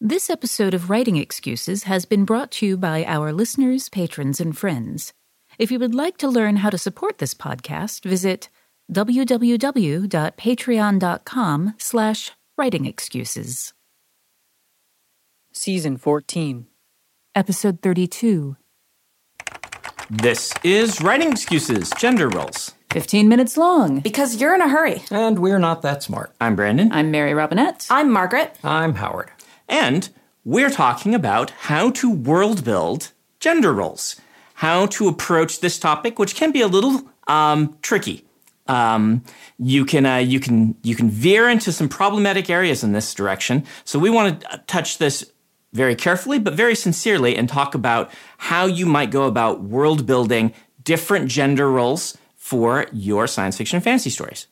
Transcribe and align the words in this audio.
This 0.00 0.30
episode 0.30 0.74
of 0.74 0.90
Writing 0.90 1.16
Excuses 1.16 1.82
has 1.82 2.04
been 2.04 2.24
brought 2.24 2.52
to 2.52 2.64
you 2.64 2.76
by 2.76 3.04
our 3.04 3.32
listeners, 3.32 3.88
patrons, 3.88 4.40
and 4.40 4.56
friends. 4.56 5.12
If 5.58 5.72
you 5.72 5.80
would 5.80 5.92
like 5.92 6.16
to 6.18 6.28
learn 6.28 6.58
how 6.58 6.70
to 6.70 6.78
support 6.78 7.18
this 7.18 7.34
podcast, 7.34 8.04
visit 8.04 8.48
www.patreon.com 8.92 11.74
slash 11.78 12.30
writingexcuses. 12.58 13.72
Season 15.52 15.96
14. 15.96 16.66
Episode 17.34 17.82
32. 17.82 18.56
This 20.10 20.54
is 20.62 21.00
Writing 21.00 21.32
Excuses 21.32 21.90
Gender 21.98 22.28
Roles. 22.28 22.72
15 22.90 23.28
minutes 23.28 23.56
long. 23.56 23.98
Because 23.98 24.40
you're 24.40 24.54
in 24.54 24.60
a 24.60 24.68
hurry. 24.68 25.02
And 25.10 25.40
we're 25.40 25.58
not 25.58 25.82
that 25.82 26.04
smart. 26.04 26.36
I'm 26.40 26.54
Brandon. 26.54 26.92
I'm 26.92 27.10
Mary 27.10 27.34
Robinette. 27.34 27.88
I'm 27.90 28.12
Margaret. 28.12 28.56
I'm 28.62 28.94
Howard. 28.94 29.32
And 29.68 30.08
we're 30.44 30.70
talking 30.70 31.14
about 31.14 31.50
how 31.50 31.90
to 31.90 32.10
world 32.10 32.64
build 32.64 33.12
gender 33.40 33.72
roles, 33.72 34.16
how 34.54 34.86
to 34.86 35.08
approach 35.08 35.60
this 35.60 35.78
topic, 35.78 36.18
which 36.18 36.34
can 36.34 36.52
be 36.52 36.60
a 36.60 36.66
little 36.66 37.02
um, 37.26 37.76
tricky. 37.82 38.24
Um, 38.66 39.22
you 39.58 39.84
can 39.84 40.04
uh, 40.04 40.16
you 40.16 40.40
can 40.40 40.76
you 40.82 40.94
can 40.94 41.08
veer 41.10 41.48
into 41.48 41.72
some 41.72 41.88
problematic 41.88 42.50
areas 42.50 42.84
in 42.84 42.92
this 42.92 43.14
direction. 43.14 43.64
So 43.84 43.98
we 43.98 44.10
want 44.10 44.40
to 44.40 44.62
touch 44.66 44.98
this 44.98 45.32
very 45.72 45.94
carefully, 45.94 46.38
but 46.38 46.54
very 46.54 46.74
sincerely, 46.74 47.36
and 47.36 47.48
talk 47.48 47.74
about 47.74 48.10
how 48.38 48.66
you 48.66 48.86
might 48.86 49.10
go 49.10 49.24
about 49.24 49.62
world 49.62 50.06
building 50.06 50.52
different 50.82 51.28
gender 51.30 51.70
roles 51.70 52.16
for 52.36 52.86
your 52.92 53.26
science 53.26 53.56
fiction 53.56 53.76
and 53.76 53.84
fantasy 53.84 54.10
stories. 54.10 54.46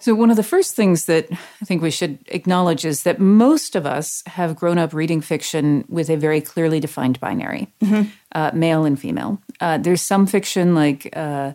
So, 0.00 0.14
one 0.14 0.30
of 0.30 0.36
the 0.36 0.42
first 0.42 0.74
things 0.74 1.06
that 1.06 1.26
I 1.30 1.64
think 1.64 1.82
we 1.82 1.90
should 1.90 2.18
acknowledge 2.28 2.84
is 2.84 3.02
that 3.02 3.18
most 3.18 3.74
of 3.74 3.84
us 3.84 4.22
have 4.26 4.56
grown 4.56 4.78
up 4.78 4.92
reading 4.92 5.20
fiction 5.20 5.84
with 5.88 6.08
a 6.08 6.16
very 6.16 6.40
clearly 6.40 6.80
defined 6.80 7.18
binary 7.18 7.68
mm-hmm. 7.80 8.08
uh, 8.32 8.52
male 8.54 8.84
and 8.84 8.98
female. 8.98 9.40
Uh, 9.60 9.78
there's 9.78 10.02
some 10.02 10.26
fiction 10.26 10.74
like 10.74 11.08
uh, 11.16 11.52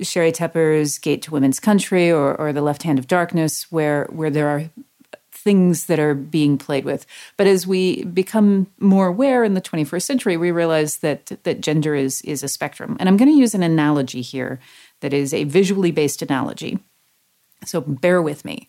Sheri 0.00 0.32
Tepper's 0.32 0.98
Gate 0.98 1.22
to 1.22 1.32
Women's 1.32 1.60
Country 1.60 2.10
or, 2.10 2.34
or 2.36 2.52
The 2.52 2.62
Left 2.62 2.84
Hand 2.84 2.98
of 2.98 3.06
Darkness, 3.06 3.70
where, 3.70 4.04
where 4.10 4.30
there 4.30 4.48
are 4.48 4.70
things 5.32 5.86
that 5.86 5.98
are 5.98 6.14
being 6.14 6.56
played 6.56 6.84
with. 6.84 7.04
But 7.36 7.48
as 7.48 7.66
we 7.66 8.04
become 8.04 8.68
more 8.78 9.08
aware 9.08 9.42
in 9.42 9.54
the 9.54 9.60
21st 9.60 10.02
century, 10.02 10.36
we 10.36 10.52
realize 10.52 10.98
that, 10.98 11.32
that 11.42 11.60
gender 11.60 11.96
is, 11.96 12.22
is 12.22 12.44
a 12.44 12.48
spectrum. 12.48 12.96
And 13.00 13.08
I'm 13.08 13.16
going 13.16 13.30
to 13.30 13.36
use 13.36 13.54
an 13.54 13.64
analogy 13.64 14.22
here 14.22 14.60
that 15.00 15.12
is 15.12 15.34
a 15.34 15.44
visually 15.44 15.90
based 15.90 16.22
analogy 16.22 16.78
so 17.64 17.80
bear 17.80 18.22
with 18.22 18.44
me. 18.44 18.68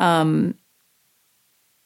Um, 0.00 0.54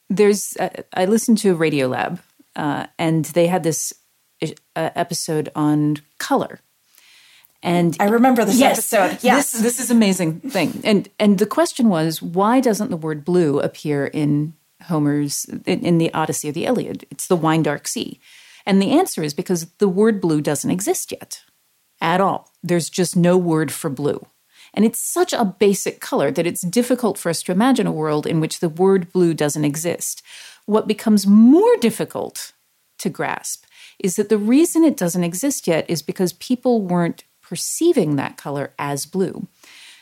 there's 0.09 0.57
uh, 0.57 0.69
I 0.93 1.05
listened 1.05 1.37
to 1.39 1.55
Radiolab, 1.55 2.19
uh, 2.55 2.87
and 2.97 3.25
they 3.25 3.47
had 3.47 3.63
this 3.63 3.93
uh, 4.41 4.89
episode 4.95 5.49
on 5.55 5.97
color. 6.17 6.59
And 7.63 7.95
I 7.99 8.05
remember 8.05 8.43
this 8.43 8.57
yes, 8.57 8.91
episode. 8.91 9.23
Yes, 9.23 9.51
this, 9.51 9.61
this 9.61 9.79
is 9.79 9.91
amazing 9.91 10.39
thing. 10.41 10.81
And 10.83 11.09
and 11.19 11.37
the 11.37 11.45
question 11.45 11.89
was, 11.89 12.21
why 12.21 12.59
doesn't 12.59 12.89
the 12.89 12.97
word 12.97 13.23
blue 13.23 13.59
appear 13.59 14.07
in 14.07 14.53
Homer's 14.83 15.45
in, 15.65 15.85
in 15.85 15.97
the 15.97 16.13
Odyssey 16.13 16.49
of 16.49 16.55
the 16.55 16.65
Iliad? 16.65 17.05
It's 17.11 17.27
the 17.27 17.35
wine 17.35 17.63
dark 17.63 17.87
sea, 17.87 18.19
and 18.65 18.81
the 18.81 18.91
answer 18.91 19.23
is 19.23 19.33
because 19.33 19.67
the 19.77 19.87
word 19.87 20.19
blue 20.19 20.41
doesn't 20.41 20.71
exist 20.71 21.11
yet, 21.11 21.41
at 22.01 22.19
all. 22.19 22.51
There's 22.63 22.89
just 22.89 23.15
no 23.15 23.37
word 23.37 23.71
for 23.71 23.89
blue. 23.89 24.25
And 24.73 24.85
it's 24.85 24.99
such 24.99 25.33
a 25.33 25.45
basic 25.45 25.99
color 25.99 26.31
that 26.31 26.47
it's 26.47 26.61
difficult 26.61 27.17
for 27.17 27.29
us 27.29 27.43
to 27.43 27.51
imagine 27.51 27.87
a 27.87 27.91
world 27.91 28.25
in 28.25 28.39
which 28.39 28.59
the 28.59 28.69
word 28.69 29.11
blue 29.11 29.33
doesn't 29.33 29.65
exist. 29.65 30.21
What 30.65 30.87
becomes 30.87 31.27
more 31.27 31.75
difficult 31.77 32.53
to 32.99 33.09
grasp 33.09 33.65
is 33.99 34.15
that 34.15 34.29
the 34.29 34.37
reason 34.37 34.83
it 34.83 34.97
doesn't 34.97 35.23
exist 35.23 35.67
yet 35.67 35.89
is 35.89 36.01
because 36.01 36.33
people 36.33 36.81
weren't 36.81 37.23
perceiving 37.41 38.15
that 38.15 38.37
color 38.37 38.73
as 38.79 39.05
blue. 39.05 39.47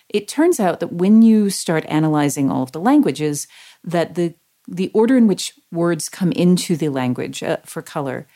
It 0.07 0.27
turns 0.27 0.59
out 0.59 0.79
that 0.79 0.93
when 0.93 1.21
you 1.21 1.49
start 1.49 1.85
analyzing 1.87 2.49
all 2.49 2.63
of 2.63 2.71
the 2.71 2.79
languages, 2.79 3.47
that 3.83 4.15
the 4.15 4.35
the 4.67 4.91
order 4.93 5.17
in 5.17 5.25
which 5.25 5.53
words 5.71 6.09
come 6.09 6.31
into 6.33 6.77
the 6.77 6.89
language 6.89 7.41
uh, 7.41 7.57
for 7.65 7.81
color 7.81 8.27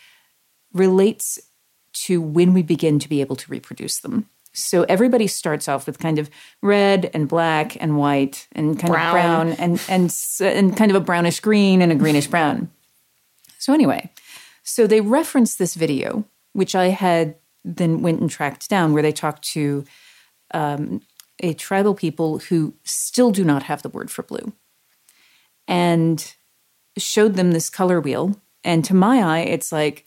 relates 0.73 1.39
to 1.93 2.19
when 2.19 2.53
we 2.53 2.63
begin 2.63 2.97
to 2.97 3.07
be 3.07 3.21
able 3.21 3.35
to 3.35 3.51
reproduce 3.51 3.99
them. 3.99 4.27
So 4.53 4.83
everybody 4.83 5.27
starts 5.27 5.67
off 5.67 5.87
with 5.87 5.97
kind 5.97 6.19
of 6.19 6.29
red 6.61 7.09
and 7.13 7.27
black 7.27 7.75
and 7.81 7.97
white 7.97 8.47
and 8.51 8.79
kind 8.79 8.93
brown. 8.93 9.07
of 9.07 9.13
brown 9.13 9.51
and 9.53 9.81
and 9.89 10.15
and 10.41 10.77
kind 10.77 10.91
of 10.91 10.95
a 10.95 11.03
brownish 11.03 11.39
green 11.39 11.81
and 11.81 11.91
a 11.91 11.95
greenish 11.95 12.27
brown. 12.27 12.69
So 13.57 13.73
anyway, 13.73 14.11
so 14.63 14.85
they 14.85 15.01
referenced 15.01 15.57
this 15.57 15.73
video, 15.73 16.25
which 16.53 16.75
I 16.75 16.89
had 16.89 17.35
then 17.65 18.01
went 18.01 18.21
and 18.21 18.29
tracked 18.29 18.69
down, 18.69 18.93
where 18.93 19.01
they 19.01 19.11
talked 19.11 19.43
to 19.53 19.85
um, 20.53 21.01
a 21.39 21.53
tribal 21.53 21.95
people 21.95 22.39
who 22.39 22.73
still 22.83 23.31
do 23.31 23.43
not 23.43 23.63
have 23.63 23.81
the 23.81 23.89
word 23.89 24.11
for 24.11 24.21
blue, 24.21 24.53
and 25.67 26.35
showed 26.97 27.35
them 27.35 27.51
this 27.53 27.69
color 27.69 27.99
wheel. 27.99 28.39
And 28.63 28.85
to 28.85 28.93
my 28.93 29.21
eye, 29.21 29.41
it's 29.41 29.71
like 29.71 30.05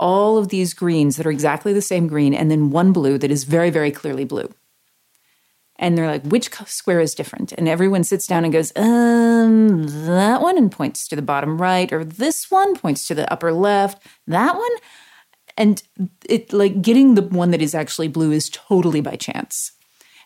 all 0.00 0.38
of 0.38 0.48
these 0.48 0.74
greens 0.74 1.16
that 1.16 1.26
are 1.26 1.30
exactly 1.30 1.72
the 1.72 1.82
same 1.82 2.08
green 2.08 2.34
and 2.34 2.50
then 2.50 2.70
one 2.70 2.92
blue 2.92 3.18
that 3.18 3.30
is 3.30 3.44
very, 3.44 3.70
very 3.70 3.92
clearly 3.92 4.24
blue. 4.24 4.48
And 5.78 5.96
they're 5.96 6.06
like, 6.06 6.24
which 6.24 6.50
square 6.66 7.00
is 7.00 7.14
different? 7.14 7.52
And 7.52 7.68
everyone 7.68 8.04
sits 8.04 8.26
down 8.26 8.44
and 8.44 8.52
goes, 8.52 8.72
um, 8.76 9.84
that 10.06 10.42
one, 10.42 10.58
and 10.58 10.70
points 10.70 11.06
to 11.08 11.16
the 11.16 11.22
bottom 11.22 11.60
right, 11.60 11.90
or 11.92 12.04
this 12.04 12.50
one 12.50 12.76
points 12.76 13.06
to 13.08 13.14
the 13.14 13.30
upper 13.32 13.52
left, 13.52 14.02
that 14.26 14.56
one. 14.56 14.72
And 15.56 15.82
it 16.28 16.52
like 16.52 16.82
getting 16.82 17.14
the 17.14 17.22
one 17.22 17.50
that 17.50 17.62
is 17.62 17.74
actually 17.74 18.08
blue 18.08 18.32
is 18.32 18.50
totally 18.50 19.00
by 19.00 19.16
chance. 19.16 19.72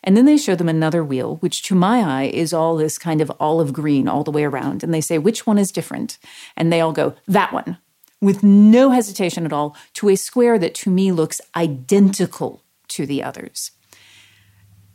And 0.03 0.15
then 0.15 0.25
they 0.25 0.37
show 0.37 0.55
them 0.55 0.69
another 0.69 1.03
wheel, 1.03 1.37
which 1.37 1.63
to 1.63 1.75
my 1.75 2.01
eye 2.01 2.25
is 2.25 2.53
all 2.53 2.75
this 2.75 2.97
kind 2.97 3.21
of 3.21 3.31
olive 3.39 3.73
green 3.73 4.07
all 4.07 4.23
the 4.23 4.31
way 4.31 4.43
around. 4.43 4.83
And 4.83 4.93
they 4.93 5.01
say, 5.01 5.17
which 5.17 5.47
one 5.47 5.57
is 5.57 5.71
different? 5.71 6.17
And 6.55 6.71
they 6.71 6.81
all 6.81 6.91
go, 6.91 7.15
that 7.27 7.53
one 7.53 7.77
with 8.25 8.43
no 8.43 8.91
hesitation 8.91 9.45
at 9.45 9.53
all 9.53 9.75
to 9.93 10.09
a 10.09 10.15
square 10.15 10.57
that 10.59 10.75
to 10.75 10.89
me 10.89 11.11
looks 11.11 11.39
identical 11.55 12.63
to 12.89 13.05
the 13.05 13.23
others. 13.23 13.71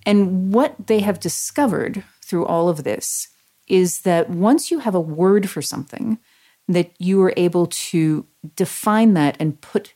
And 0.05 0.53
what 0.53 0.87
they 0.87 1.01
have 1.01 1.21
discovered 1.21 2.05
through 2.23 2.47
all 2.47 2.69
of 2.69 2.85
this 2.85 3.29
is 3.69 4.01
that 4.01 4.29
once 4.31 4.71
you 4.71 4.81
have 4.81 4.95
a 4.95 5.01
word 5.01 5.49
for 5.49 5.63
something, 5.63 6.19
that 6.67 6.93
you 6.99 7.23
are 7.23 7.35
able 7.37 7.67
to 7.67 8.27
define 8.57 9.15
that 9.15 9.37
and 9.41 9.61
put 9.61 9.95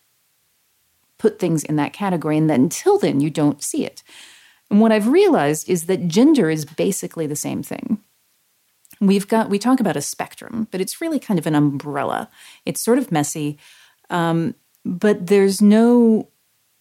put 1.16 1.39
things 1.39 1.65
in 1.65 1.77
that 1.77 1.95
category 1.95 2.37
and 2.37 2.51
that 2.51 2.59
until 2.59 2.99
then 2.99 3.19
you 3.21 3.31
don't 3.31 3.62
see 3.62 3.87
it. 3.87 4.03
And 4.71 4.81
what 4.81 4.93
I've 4.93 5.09
realized 5.09 5.71
is 5.71 5.84
that 5.84 6.09
gender 6.09 6.51
is 6.51 6.66
basically 6.66 7.27
the 7.27 7.37
same 7.37 7.62
thing 7.62 8.03
we've 9.06 9.28
got 9.28 9.50
we 9.50 9.59
talk 9.59 9.81
about 9.81 9.97
a 9.97 10.03
spectrum, 10.03 10.69
but 10.70 10.81
it's 10.81 11.00
really 11.00 11.19
kind 11.19 11.38
of 11.38 11.47
an 11.47 11.54
umbrella. 11.54 12.28
It's 12.65 12.80
sort 12.80 12.98
of 12.98 13.12
messy, 13.12 13.59
um, 14.10 14.54
but 14.84 15.27
there's 15.27 15.60
no 15.60 16.28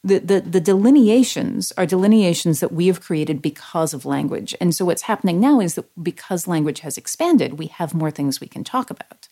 the, 0.03 0.19
the 0.19 0.41
the 0.41 0.61
delineations 0.61 1.71
are 1.77 1.85
delineations 1.85 2.59
that 2.59 2.73
we 2.73 2.87
have 2.87 3.01
created 3.01 3.41
because 3.41 3.93
of 3.93 4.05
language. 4.05 4.55
And 4.59 4.75
so 4.75 4.85
what's 4.85 5.03
happening 5.03 5.39
now 5.39 5.59
is 5.59 5.75
that 5.75 5.89
because 6.01 6.47
language 6.47 6.81
has 6.81 6.97
expanded, 6.97 7.57
we 7.57 7.67
have 7.67 7.93
more 7.93 8.11
things 8.11 8.41
we 8.41 8.47
can 8.47 8.63
talk 8.63 8.89
about. 8.89 9.27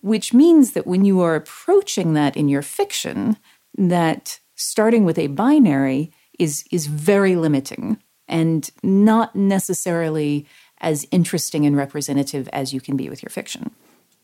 Which 0.00 0.34
means 0.34 0.72
that 0.72 0.86
when 0.86 1.04
you 1.04 1.20
are 1.20 1.36
approaching 1.36 2.14
that 2.14 2.36
in 2.36 2.48
your 2.48 2.62
fiction, 2.62 3.36
that 3.78 4.40
starting 4.56 5.04
with 5.04 5.18
a 5.18 5.28
binary 5.28 6.12
is 6.38 6.64
is 6.70 6.86
very 6.86 7.36
limiting 7.36 7.98
and 8.28 8.70
not 8.82 9.36
necessarily 9.36 10.46
as 10.82 11.06
interesting 11.10 11.64
and 11.64 11.76
representative 11.76 12.48
as 12.52 12.72
you 12.72 12.80
can 12.80 12.96
be 12.96 13.08
with 13.08 13.22
your 13.22 13.30
fiction. 13.30 13.70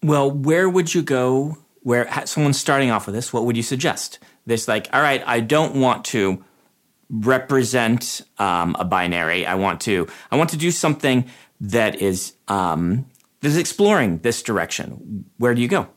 Well, 0.03 0.31
where 0.31 0.69
would 0.69 0.95
you 0.95 1.03
go? 1.03 1.59
Where 1.83 2.09
someone's 2.27 2.59
starting 2.59 2.91
off 2.91 3.07
with 3.07 3.15
this, 3.15 3.33
what 3.33 3.45
would 3.47 3.57
you 3.57 3.63
suggest? 3.63 4.19
This, 4.45 4.69
like, 4.69 4.89
all 4.93 5.01
right, 5.01 5.23
I 5.27 5.41
don't 5.41 5.81
want 5.81 6.05
to 6.07 6.45
represent 7.09 8.23
um, 8.39 8.77
a 8.79 8.85
binary. 8.85 9.47
I 9.47 9.55
want 9.55 9.81
to, 9.83 10.07
I 10.31 10.37
want 10.37 10.51
to 10.51 10.57
do 10.57 10.71
something 10.71 11.31
that 11.61 12.03
is 12.03 12.35
um, 12.49 13.07
is 13.43 13.57
exploring 13.57 14.19
this 14.19 14.43
direction, 14.43 15.25
where 15.39 15.55
do 15.55 15.63
you 15.63 15.69
go? 15.69 15.89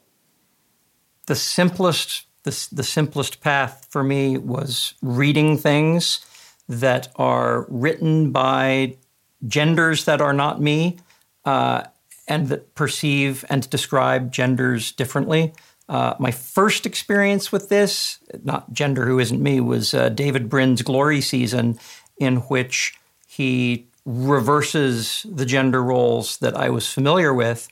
The 1.27 1.35
simplest 1.35 2.25
the, 2.43 2.67
the 2.71 2.83
simplest 2.83 3.41
path 3.41 3.87
for 3.89 4.03
me 4.03 4.37
was 4.37 4.95
reading 5.01 5.57
things 5.57 6.25
that 6.67 7.09
are 7.15 7.67
written 7.69 8.31
by 8.31 8.97
genders 9.47 10.05
that 10.05 10.21
are 10.21 10.33
not 10.33 10.61
me 10.61 10.97
uh, 11.45 11.83
and 12.27 12.49
that 12.49 12.75
perceive 12.75 13.43
and 13.49 13.69
describe 13.69 14.31
genders 14.31 14.91
differently. 14.91 15.53
Uh, 15.89 16.13
my 16.19 16.31
first 16.31 16.85
experience 16.85 17.51
with 17.51 17.69
this, 17.69 18.19
not 18.43 18.71
gender 18.71 19.05
who 19.05 19.19
isn't 19.19 19.41
me, 19.41 19.59
was 19.59 19.93
uh, 19.93 20.09
David 20.09 20.49
Brin's 20.49 20.81
Glory 20.81 21.19
season, 21.19 21.77
in 22.17 22.37
which 22.37 22.93
he 23.27 23.87
reverses 24.05 25.25
the 25.29 25.45
gender 25.45 25.83
roles 25.83 26.37
that 26.37 26.55
I 26.55 26.69
was 26.69 26.91
familiar 26.91 27.33
with 27.33 27.67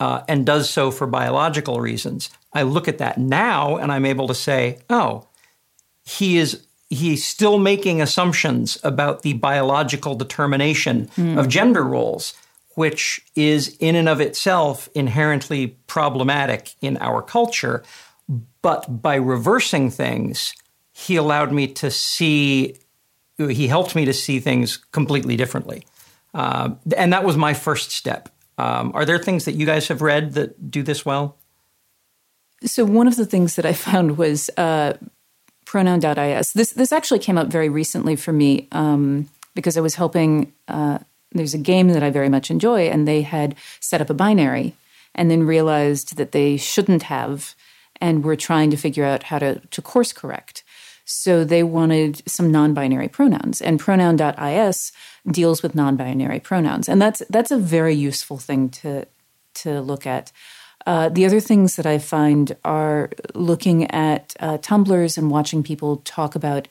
uh, 0.00 0.22
and 0.28 0.44
does 0.44 0.68
so 0.68 0.90
for 0.90 1.06
biological 1.06 1.80
reasons. 1.80 2.30
I 2.52 2.62
look 2.62 2.88
at 2.88 2.98
that 2.98 3.18
now 3.18 3.76
and 3.76 3.90
I'm 3.90 4.04
able 4.04 4.28
to 4.28 4.34
say, 4.34 4.80
oh, 4.90 5.28
he 6.04 6.38
is 6.38 6.66
he's 6.92 7.24
still 7.24 7.58
making 7.58 8.02
assumptions 8.02 8.78
about 8.84 9.22
the 9.22 9.32
biological 9.34 10.14
determination 10.14 11.08
mm. 11.16 11.38
of 11.38 11.48
gender 11.48 11.82
roles, 11.82 12.34
which 12.74 13.20
is 13.34 13.76
in 13.80 13.96
and 13.96 14.08
of 14.08 14.20
itself 14.20 14.88
inherently 14.94 15.68
problematic 15.86 16.74
in 16.82 16.98
our 16.98 17.22
culture. 17.22 17.82
But 18.60 19.02
by 19.02 19.14
reversing 19.14 19.90
things, 19.90 20.54
he 20.92 21.16
allowed 21.16 21.50
me 21.50 21.66
to 21.68 21.90
see, 21.90 22.76
he 23.38 23.66
helped 23.68 23.94
me 23.94 24.04
to 24.04 24.12
see 24.12 24.38
things 24.38 24.76
completely 24.92 25.36
differently. 25.36 25.84
Uh, 26.34 26.74
and 26.96 27.12
that 27.12 27.24
was 27.24 27.36
my 27.36 27.54
first 27.54 27.90
step. 27.90 28.28
Um, 28.58 28.92
are 28.94 29.06
there 29.06 29.18
things 29.18 29.46
that 29.46 29.52
you 29.52 29.64
guys 29.64 29.88
have 29.88 30.02
read 30.02 30.34
that 30.34 30.70
do 30.70 30.82
this 30.82 31.06
well? 31.06 31.38
So 32.64 32.84
one 32.84 33.08
of 33.08 33.16
the 33.16 33.26
things 33.26 33.56
that 33.56 33.66
I 33.66 33.72
found 33.72 34.18
was 34.18 34.50
uh, 34.56 34.92
pronoun.is. 35.72 36.52
This 36.52 36.72
this 36.72 36.92
actually 36.92 37.18
came 37.18 37.38
up 37.38 37.48
very 37.48 37.70
recently 37.70 38.14
for 38.14 38.30
me 38.30 38.68
um, 38.72 39.30
because 39.54 39.78
I 39.78 39.80
was 39.80 39.94
helping. 39.94 40.52
Uh, 40.68 40.98
there's 41.32 41.54
a 41.54 41.58
game 41.72 41.88
that 41.88 42.02
I 42.02 42.10
very 42.10 42.28
much 42.28 42.50
enjoy, 42.50 42.90
and 42.90 43.08
they 43.08 43.22
had 43.22 43.54
set 43.80 44.02
up 44.02 44.10
a 44.10 44.14
binary, 44.14 44.74
and 45.14 45.30
then 45.30 45.44
realized 45.44 46.16
that 46.18 46.32
they 46.32 46.58
shouldn't 46.58 47.04
have, 47.04 47.54
and 48.02 48.22
were 48.22 48.36
trying 48.36 48.70
to 48.70 48.76
figure 48.76 49.06
out 49.06 49.22
how 49.22 49.38
to 49.38 49.60
to 49.60 49.80
course 49.80 50.12
correct. 50.12 50.62
So 51.06 51.42
they 51.42 51.62
wanted 51.62 52.22
some 52.28 52.52
non-binary 52.52 53.08
pronouns, 53.08 53.62
and 53.62 53.80
pronoun.is 53.80 54.92
deals 55.30 55.62
with 55.62 55.74
non-binary 55.74 56.40
pronouns, 56.40 56.86
and 56.86 57.00
that's 57.00 57.22
that's 57.30 57.50
a 57.50 57.56
very 57.56 57.94
useful 57.94 58.36
thing 58.36 58.68
to 58.82 59.06
to 59.62 59.80
look 59.80 60.06
at. 60.06 60.32
Uh, 60.86 61.08
the 61.08 61.24
other 61.24 61.40
things 61.40 61.76
that 61.76 61.86
I 61.86 61.98
find 61.98 62.56
are 62.64 63.10
looking 63.34 63.90
at 63.90 64.34
uh, 64.40 64.58
Tumblrs 64.58 65.16
and 65.16 65.30
watching 65.30 65.62
people 65.62 65.98
talk 65.98 66.34
about 66.34 66.68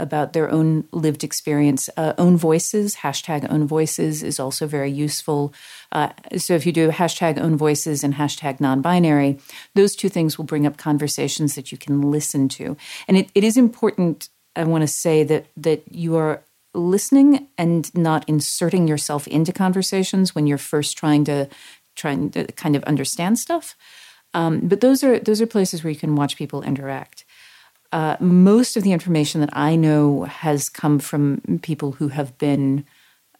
about 0.00 0.32
their 0.32 0.50
own 0.50 0.86
lived 0.92 1.24
experience. 1.24 1.90
Uh, 1.96 2.12
own 2.18 2.36
voices, 2.36 2.96
hashtag 2.96 3.50
own 3.50 3.66
voices 3.66 4.22
is 4.22 4.38
also 4.38 4.66
very 4.66 4.90
useful. 4.90 5.52
Uh, 5.92 6.10
so 6.36 6.54
if 6.54 6.66
you 6.66 6.72
do 6.72 6.90
hashtag 6.90 7.38
own 7.38 7.56
voices 7.56 8.04
and 8.04 8.14
hashtag 8.14 8.60
non 8.60 8.80
binary, 8.80 9.38
those 9.74 9.96
two 9.96 10.08
things 10.08 10.38
will 10.38 10.44
bring 10.44 10.66
up 10.66 10.76
conversations 10.76 11.54
that 11.54 11.72
you 11.72 11.78
can 11.78 12.10
listen 12.10 12.48
to. 12.48 12.76
And 13.06 13.16
it, 13.16 13.30
it 13.34 13.44
is 13.44 13.56
important, 13.56 14.28
I 14.54 14.64
want 14.64 14.82
to 14.82 14.88
say, 14.88 15.24
that, 15.24 15.46
that 15.56 15.82
you 15.90 16.16
are 16.16 16.42
listening 16.74 17.48
and 17.56 17.92
not 17.94 18.28
inserting 18.28 18.86
yourself 18.86 19.26
into 19.26 19.52
conversations 19.52 20.34
when 20.34 20.46
you're 20.46 20.58
first 20.58 20.96
trying 20.96 21.24
to 21.24 21.48
trying 21.98 22.30
to 22.30 22.46
kind 22.52 22.74
of 22.76 22.82
understand 22.84 23.38
stuff. 23.38 23.76
Um, 24.32 24.60
but 24.60 24.80
those 24.80 25.02
are 25.04 25.18
those 25.18 25.40
are 25.42 25.46
places 25.46 25.82
where 25.82 25.90
you 25.90 25.98
can 25.98 26.16
watch 26.16 26.36
people 26.36 26.62
interact. 26.62 27.24
Uh, 27.92 28.16
most 28.20 28.76
of 28.76 28.82
the 28.82 28.92
information 28.92 29.40
that 29.40 29.50
I 29.52 29.74
know 29.76 30.24
has 30.24 30.68
come 30.68 30.98
from 30.98 31.40
people 31.62 31.92
who 31.92 32.08
have 32.08 32.36
been 32.38 32.84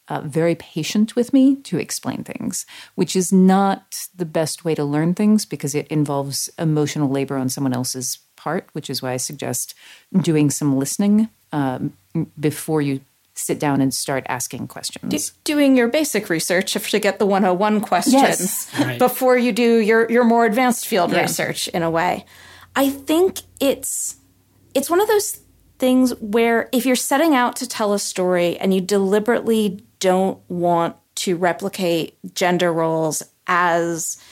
uh, 0.09 0.23
very 0.23 0.55
patient 0.55 1.15
with 1.15 1.33
me 1.33 1.57
to 1.57 1.79
explain 1.79 2.25
things, 2.25 2.65
which 2.95 3.15
is 3.15 3.31
not 3.33 4.09
the 4.17 4.25
best 4.25 4.65
way 4.65 4.75
to 4.75 4.85
learn 4.85 5.15
things 5.15 5.45
because 5.45 5.75
it 5.75 5.87
involves 5.89 6.49
emotional 6.59 7.11
labor 7.11 7.37
on 7.37 7.51
someone 7.51 7.75
else's 7.75 8.19
part, 8.37 8.69
which 8.73 8.89
is 8.89 9.03
why 9.03 9.13
I 9.13 9.19
suggest 9.19 9.75
doing 10.23 10.51
some 10.51 10.79
listening 10.79 11.29
um, 11.53 11.93
before 12.41 12.81
you 12.81 13.01
sit 13.39 13.59
down 13.59 13.81
and 13.81 13.95
start 13.95 14.25
asking 14.29 14.67
questions. 14.69 15.11
doing 15.45 15.77
your 15.77 15.89
basic 15.89 16.29
research 16.29 16.73
to 16.73 16.99
get 16.99 17.19
the 17.19 17.27
101 17.27 17.81
questions 17.81 18.15
yes. 18.15 18.71
right. 18.81 18.99
before 18.99 19.39
you 19.39 19.53
do 19.53 19.79
your, 19.79 20.11
your 20.11 20.25
more 20.25 20.45
advanced 20.45 20.87
field 20.87 21.13
yeah. 21.13 21.23
research 21.23 21.69
in 21.69 21.83
a 21.83 21.91
way. 21.91 22.25
I 22.75 22.91
think 22.91 23.41
it's 23.61 24.17
it's 24.75 24.91
one 24.91 25.01
of 25.01 25.09
those 25.09 25.41
things 25.79 26.15
where 26.21 26.69
if 26.73 26.87
you're 26.87 26.97
setting 26.97 27.35
out 27.35 27.57
to 27.57 27.67
tell 27.67 27.93
a 27.93 27.99
story 27.99 28.57
and 28.59 28.75
you 28.75 28.81
deliberately 28.81 29.85
don't 29.99 30.39
want 30.49 30.97
to 31.17 31.37
replicate 31.37 32.17
gender 32.35 32.73
roles 32.73 33.23
as 33.47 34.23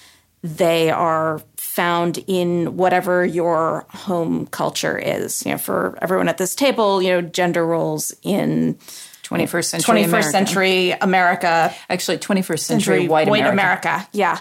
they 0.43 0.91
are 0.91 1.43
found 1.57 2.19
in 2.27 2.77
whatever 2.77 3.25
your 3.25 3.87
home 3.91 4.47
culture 4.47 4.97
is. 4.97 5.45
You 5.45 5.53
know, 5.53 5.59
for 5.59 5.99
everyone 6.01 6.29
at 6.29 6.39
this 6.39 6.55
table, 6.55 7.03
you 7.03 7.11
know, 7.11 7.23
gender 7.23 7.67
roles 7.67 8.15
in 8.23 8.79
21st 9.25 9.65
century 9.65 10.03
21st 10.03 10.07
America. 10.07 10.31
century 10.31 10.91
America. 10.93 11.75
Actually, 11.89 12.19
21st 12.19 12.61
century, 12.61 13.09
white, 13.09 13.29
white 13.29 13.41
America. 13.41 13.89
America. 13.89 14.09
Yeah. 14.13 14.41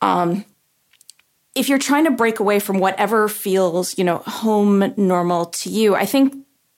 Um, 0.00 0.44
if 1.54 1.68
you're 1.68 1.78
trying 1.78 2.04
to 2.04 2.10
break 2.10 2.38
away 2.38 2.60
from 2.60 2.78
whatever 2.78 3.28
feels, 3.28 3.96
you 3.98 4.04
know, 4.04 4.18
home 4.18 4.94
normal 4.96 5.46
to 5.46 5.70
you, 5.70 5.94
I 5.94 6.04
think, 6.04 6.34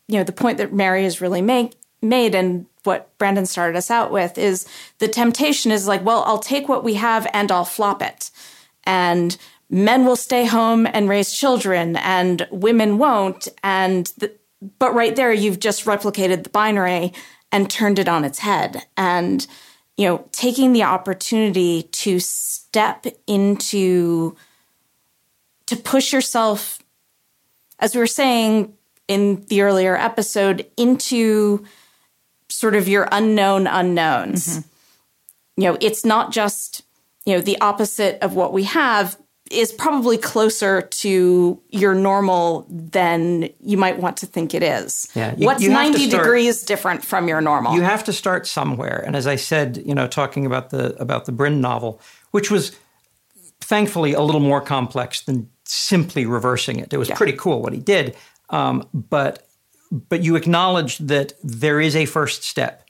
you 0.07 0.19
know, 0.19 0.25
the 0.25 0.33
point 0.33 0.59
that 0.59 0.73
Mary 0.73 1.03
has 1.05 1.21
really 1.21 1.43
make, 1.43 1.73
made 2.01 2.35
and 2.35 2.67
what 2.85 3.17
Brandon 3.19 3.47
started 3.47 3.77
us 3.77 3.91
out 3.91 4.11
with 4.11 4.39
is 4.39 4.67
the 4.99 5.09
temptation 5.09 5.71
is 5.71 5.87
like, 5.87 6.05
well, 6.05 6.23
I'll 6.27 6.39
take 6.39 6.69
what 6.69 6.85
we 6.85 6.95
have 6.95 7.27
and 7.33 7.53
I'll 7.53 7.65
flop 7.65 8.03
it. 8.03 8.31
And 8.85 9.37
men 9.69 10.07
will 10.07 10.17
stay 10.17 10.47
home 10.47 10.87
and 10.87 11.09
raise 11.09 11.33
children 11.33 11.97
and 11.97 12.49
women 12.51 12.97
won't. 12.99 13.49
And, 13.63 14.07
the, 14.17 14.33
but 14.79 14.95
right 14.95 15.15
there, 15.15 15.33
you've 15.33 15.61
just 15.61 15.85
replicated 15.85 16.45
the 16.45 16.51
binary 16.51 17.13
and 17.53 17.71
turned 17.71 17.99
it 17.99 18.09
on 18.09 18.25
its 18.25 18.39
head. 18.39 18.87
And, 18.97 19.47
you 19.97 20.07
know, 20.09 20.27
taking 20.33 20.73
the 20.73 20.85
opportunity 20.85 21.83
to 21.83 22.21
step 22.21 23.07
into, 23.27 24.37
to 25.67 25.77
push 25.77 26.13
yourself, 26.13 26.79
as 27.79 27.95
we 27.95 28.01
were 28.01 28.07
saying 28.07 28.75
in 29.09 29.45
the 29.49 29.63
earlier 29.63 29.97
episode, 29.97 30.67
into 30.77 31.65
sort 32.49 32.75
of 32.75 32.89
your 32.89 33.09
unknown 33.13 33.67
unknowns. 33.67 34.49
Mm-hmm. 34.49 35.61
You 35.63 35.73
know, 35.73 35.79
it's 35.81 36.05
not 36.05 36.33
just, 36.33 36.83
you 37.25 37.35
know, 37.35 37.41
the 37.41 37.61
opposite 37.61 38.19
of 38.23 38.35
what 38.35 38.53
we 38.53 38.65
have 38.65 39.19
is 39.51 39.73
probably 39.73 40.19
closer 40.19 40.83
to 40.83 41.61
your 41.71 41.95
normal 41.95 42.67
than 42.69 43.49
you 43.61 43.77
might 43.77 43.99
want 43.99 44.19
to 44.19 44.27
think 44.27 44.55
it 44.55 44.63
is. 44.63 45.09
Yeah, 45.15 45.35
you, 45.37 45.47
What's 45.47 45.63
you 45.63 45.71
90 45.71 46.09
start, 46.09 46.23
degrees 46.23 46.63
different 46.63 47.05
from 47.05 47.29
your 47.29 47.41
normal? 47.41 47.75
You 47.75 47.83
have 47.83 48.05
to 48.05 48.13
start 48.13 48.47
somewhere. 48.47 49.03
And 49.07 49.17
as 49.17 49.27
I 49.27 49.37
said, 49.37 49.83
you 49.85 49.95
know, 49.95 50.07
talking 50.07 50.45
about 50.45 50.71
the 50.71 50.95
about 51.01 51.25
the 51.25 51.33
Brin 51.33 51.61
novel, 51.61 52.01
which 52.31 52.51
was 52.51 52.77
thankfully 53.61 54.13
a 54.13 54.21
little 54.21 54.41
more 54.41 54.61
complex 54.61 55.23
than 55.23 55.49
simply 55.65 56.27
reversing 56.27 56.79
it. 56.79 56.93
It 56.93 56.99
was 56.99 57.09
yeah. 57.09 57.17
pretty 57.17 57.35
cool 57.35 57.63
what 57.63 57.73
he 57.73 57.81
did. 57.81 58.17
Um, 58.51 58.89
but 58.93 59.48
but 59.91 60.23
you 60.23 60.37
acknowledge 60.37 60.99
that 60.99 61.33
there 61.43 61.81
is 61.81 61.97
a 61.97 62.05
first 62.07 62.43
step 62.43 62.85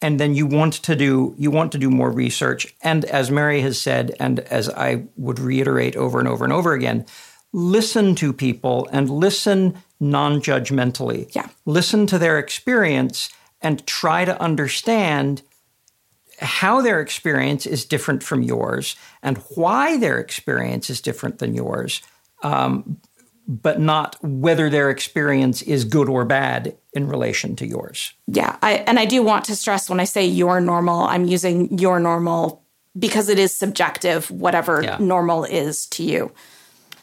and 0.00 0.18
then 0.18 0.34
you 0.34 0.46
want 0.46 0.74
to 0.74 0.96
do 0.96 1.34
you 1.38 1.50
want 1.50 1.72
to 1.72 1.78
do 1.78 1.90
more 1.90 2.10
research. 2.10 2.74
And 2.82 3.04
as 3.06 3.30
mary 3.30 3.60
has 3.60 3.80
said 3.80 4.14
and 4.20 4.40
as 4.40 4.68
i 4.68 5.04
would 5.16 5.38
reiterate 5.38 5.96
over 5.96 6.18
and 6.18 6.28
over 6.28 6.44
and 6.44 6.52
over 6.52 6.72
again 6.72 7.06
listen 7.52 8.14
to 8.16 8.32
people 8.32 8.88
and 8.92 9.10
listen 9.10 9.82
non-judgmentally. 10.00 11.34
Yeah. 11.34 11.48
Listen 11.64 12.06
to 12.08 12.18
their 12.18 12.38
experience 12.38 13.30
and 13.60 13.86
try 13.86 14.24
to 14.24 14.40
understand 14.40 15.42
how 16.40 16.80
their 16.80 17.00
experience 17.00 17.66
is 17.66 17.84
different 17.84 18.22
from 18.22 18.42
yours 18.42 18.96
and 19.22 19.38
why 19.54 19.96
their 19.96 20.18
experience 20.18 20.90
is 20.90 21.00
different 21.00 21.38
than 21.38 21.54
yours. 21.54 22.02
Um, 22.42 23.00
but 23.46 23.80
not 23.80 24.16
whether 24.22 24.70
their 24.70 24.90
experience 24.90 25.62
is 25.62 25.84
good 25.84 26.08
or 26.08 26.24
bad 26.24 26.76
in 26.92 27.08
relation 27.08 27.56
to 27.56 27.66
yours. 27.66 28.12
Yeah, 28.26 28.56
I, 28.62 28.74
and 28.86 28.98
I 28.98 29.04
do 29.04 29.22
want 29.22 29.44
to 29.46 29.56
stress 29.56 29.90
when 29.90 30.00
I 30.00 30.04
say 30.04 30.24
your 30.24 30.60
normal, 30.60 31.00
I'm 31.00 31.24
using 31.24 31.78
your 31.78 31.98
normal 31.98 32.62
because 32.98 33.28
it 33.28 33.38
is 33.38 33.54
subjective, 33.54 34.30
whatever 34.30 34.82
yeah. 34.82 34.98
normal 35.00 35.44
is 35.44 35.86
to 35.86 36.04
you. 36.04 36.32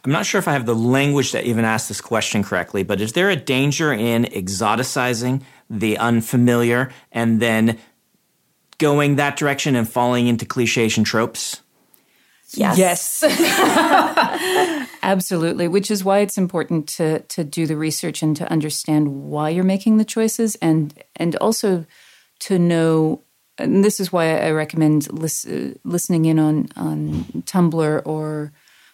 I'm 0.06 0.12
not 0.12 0.26
sure 0.26 0.40
if 0.40 0.48
I 0.48 0.54
have 0.54 0.66
the 0.66 0.76
language 0.76 1.32
to 1.32 1.46
even 1.46 1.66
ask 1.66 1.88
this 1.88 2.00
question 2.00 2.44
correctly, 2.44 2.84
but 2.84 3.02
is 3.02 3.14
there 3.14 3.30
a 3.30 3.36
danger 3.36 3.92
in 3.92 4.26
exoticizing 4.26 5.42
the 5.70 5.98
unfamiliar 5.98 6.92
and 7.12 7.42
then 7.42 7.78
going 8.78 9.18
that 9.18 9.36
direction 9.36 9.76
and 9.76 9.90
falling 9.90 10.28
into 10.28 10.46
cliches 10.46 10.98
and 10.98 11.06
tropes? 11.06 11.62
Yes. 12.58 13.24
Absolutely, 15.04 15.68
which 15.68 15.92
is 15.92 16.04
why 16.04 16.20
it's 16.20 16.38
important 16.38 16.88
to 16.90 17.20
to 17.20 17.44
do 17.44 17.66
the 17.66 17.78
research 17.78 18.24
and 18.24 18.36
to 18.38 18.52
understand 18.52 19.30
why 19.30 19.50
you're 19.50 19.64
making 19.64 19.98
the 19.98 20.06
choices 20.06 20.56
and 20.56 20.94
and 21.16 21.36
also 21.38 21.86
to 22.40 22.58
know 22.58 23.22
and 23.58 23.84
this 23.84 24.00
is 24.00 24.12
why 24.12 24.40
I 24.40 24.52
recommend 24.52 25.12
lis- 25.12 25.48
listening 25.84 26.26
in 26.26 26.40
on 26.40 26.70
on 26.76 27.26
Tumblr 27.46 28.02
or 28.06 28.52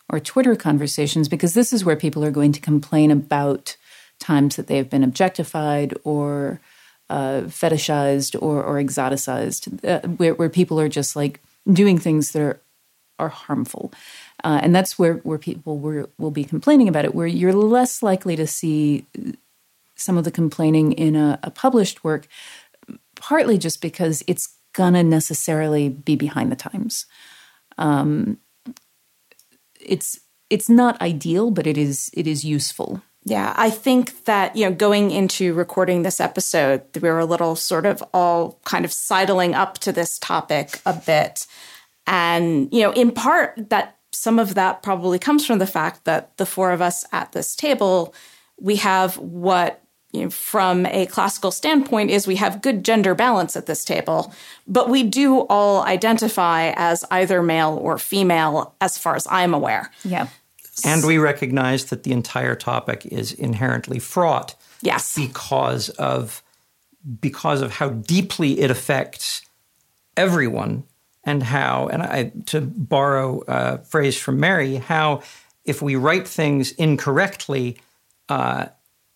or 0.09 0.19
Twitter 0.19 0.55
conversations 0.55 1.29
because 1.29 1.53
this 1.53 1.73
is 1.73 1.85
where 1.85 1.95
people 1.95 2.23
are 2.23 2.31
going 2.31 2.51
to 2.51 2.61
complain 2.61 3.11
about 3.11 3.77
times 4.19 4.55
that 4.55 4.67
they 4.67 4.77
have 4.77 4.89
been 4.89 5.03
objectified 5.03 5.93
or 6.03 6.59
uh, 7.09 7.41
fetishized 7.41 8.41
or, 8.41 8.63
or 8.63 8.81
exoticized, 8.81 9.83
uh, 9.85 10.07
where, 10.07 10.33
where 10.33 10.49
people 10.49 10.79
are 10.79 10.89
just 10.89 11.15
like 11.15 11.39
doing 11.71 11.97
things 11.97 12.31
that 12.31 12.41
are 12.41 12.61
are 13.17 13.29
harmful. 13.29 13.93
Uh, 14.43 14.59
and 14.61 14.75
that's 14.75 14.99
where, 14.99 15.15
where 15.15 15.37
people 15.37 15.79
were, 15.79 16.09
will 16.17 16.31
be 16.31 16.43
complaining 16.43 16.87
about 16.87 17.05
it, 17.05 17.15
where 17.15 17.27
you're 17.27 17.53
less 17.53 18.03
likely 18.03 18.35
to 18.35 18.47
see 18.47 19.05
some 19.95 20.17
of 20.17 20.23
the 20.23 20.31
complaining 20.31 20.91
in 20.93 21.15
a, 21.15 21.39
a 21.43 21.49
published 21.49 22.03
work, 22.03 22.27
partly 23.15 23.57
just 23.57 23.81
because 23.81 24.23
it's 24.27 24.55
gonna 24.73 25.03
necessarily 25.03 25.89
be 25.89 26.15
behind 26.15 26.51
the 26.51 26.55
times. 26.55 27.05
Um, 27.77 28.37
it's 29.79 30.19
it's 30.49 30.69
not 30.69 31.01
ideal, 31.01 31.49
but 31.51 31.65
it 31.65 31.77
is 31.77 32.09
it 32.13 32.27
is 32.27 32.43
useful. 32.43 33.01
Yeah, 33.27 33.55
I 33.57 33.71
think 33.71 34.25
that, 34.25 34.55
you 34.55 34.65
know, 34.65 34.75
going 34.75 35.09
into 35.09 35.55
recording 35.55 36.03
this 36.03 36.19
episode, 36.19 36.83
we 37.01 37.09
were 37.09 37.17
a 37.17 37.25
little 37.25 37.55
sort 37.55 37.87
of 37.87 38.03
all 38.13 38.59
kind 38.65 38.85
of 38.85 38.93
sidling 38.93 39.55
up 39.55 39.79
to 39.79 39.91
this 39.91 40.19
topic 40.19 40.79
a 40.85 40.93
bit. 40.93 41.47
And, 42.07 42.71
you 42.73 42.81
know, 42.81 42.91
in 42.91 43.11
part 43.11 43.69
that 43.69 43.97
some 44.11 44.39
of 44.39 44.55
that 44.55 44.83
probably 44.83 45.19
comes 45.19 45.45
from 45.45 45.59
the 45.59 45.67
fact 45.67 46.05
that 46.05 46.37
the 46.37 46.45
four 46.45 46.71
of 46.71 46.81
us 46.81 47.05
at 47.11 47.31
this 47.31 47.55
table, 47.55 48.13
we 48.59 48.77
have 48.77 49.17
what 49.17 49.81
you 50.15 50.23
know, 50.23 50.29
from 50.29 50.85
a 50.85 51.05
classical 51.07 51.51
standpoint 51.51 52.09
is 52.09 52.25
we 52.25 52.37
have 52.37 52.61
good 52.61 52.85
gender 52.85 53.13
balance 53.13 53.57
at 53.57 53.65
this 53.65 53.83
table, 53.83 54.33
but 54.65 54.89
we 54.89 55.03
do 55.03 55.41
all 55.41 55.83
identify 55.83 56.71
as 56.77 57.03
either 57.11 57.43
male 57.43 57.77
or 57.81 57.97
female 57.97 58.73
as 58.79 58.97
far 58.97 59.15
as 59.15 59.27
I'm 59.29 59.53
aware. 59.53 59.91
Yeah. 60.05 60.29
And 60.85 61.05
we 61.05 61.17
recognize 61.17 61.85
that 61.85 62.03
the 62.03 62.11
entire 62.11 62.55
topic 62.55 63.05
is 63.05 63.33
inherently 63.33 63.99
fraught. 63.99 64.55
Yes. 64.81 65.15
Because 65.15 65.89
of 65.89 66.41
because 67.19 67.61
of 67.61 67.73
how 67.73 67.89
deeply 67.89 68.59
it 68.59 68.71
affects 68.71 69.41
everyone 70.17 70.85
and 71.25 71.41
how 71.43 71.87
and 71.87 72.03
I 72.03 72.31
to 72.47 72.61
borrow 72.61 73.43
a 73.47 73.79
phrase 73.79 74.17
from 74.17 74.39
Mary, 74.39 74.75
how 74.75 75.23
if 75.63 75.81
we 75.81 75.95
write 75.95 76.27
things 76.27 76.71
incorrectly, 76.73 77.77
uh, 78.29 78.67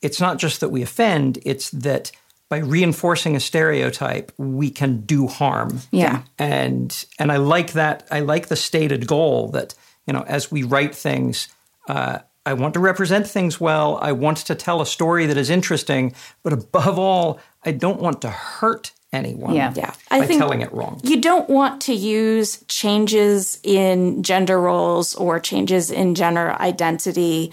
it's 0.02 0.20
not 0.20 0.38
just 0.38 0.60
that 0.62 0.70
we 0.70 0.82
offend, 0.82 1.40
it's 1.46 1.70
that 1.72 2.12
by 2.50 2.58
reinforcing 2.58 3.36
a 3.36 3.40
stereotype, 3.40 4.32
we 4.38 4.72
can 4.72 5.02
do 5.02 5.28
harm. 5.28 5.82
Yeah. 5.92 6.24
And 6.40 7.06
and 7.20 7.32
I 7.32 7.38
like 7.38 7.74
that. 7.74 8.08
I 8.10 8.22
like 8.22 8.48
the 8.48 8.56
stated 8.56 9.06
goal 9.06 9.50
that 9.50 9.76
you 10.08 10.14
know 10.14 10.24
as 10.28 10.52
we 10.52 10.64
write 10.64 10.96
things. 10.96 11.48
Uh, 11.88 12.20
I 12.46 12.54
want 12.54 12.74
to 12.74 12.80
represent 12.80 13.28
things 13.28 13.60
well. 13.60 14.00
I 14.02 14.12
want 14.12 14.38
to 14.38 14.56
tell 14.56 14.82
a 14.82 14.86
story 14.86 15.28
that 15.28 15.38
is 15.38 15.52
interesting, 15.52 16.16
but 16.42 16.54
above 16.54 16.98
all, 16.98 17.40
I 17.64 17.72
don't 17.72 18.02
want 18.02 18.22
to 18.22 18.30
hurt 18.30 18.92
anyone 19.12 19.56
Yeah. 19.56 19.74
Yeah. 19.76 19.94
by 20.10 20.18
I 20.18 20.26
think 20.26 20.40
telling 20.40 20.62
it 20.62 20.72
wrong. 20.74 21.00
you 21.04 21.20
don't 21.22 21.50
want 21.50 21.82
to 21.84 21.94
use 21.94 22.64
changes 22.68 23.60
in 23.64 24.22
gender 24.24 24.60
roles 24.60 25.16
or 25.16 25.40
changes 25.40 25.90
in 25.92 26.16
gender 26.16 26.56
identity. 26.60 27.52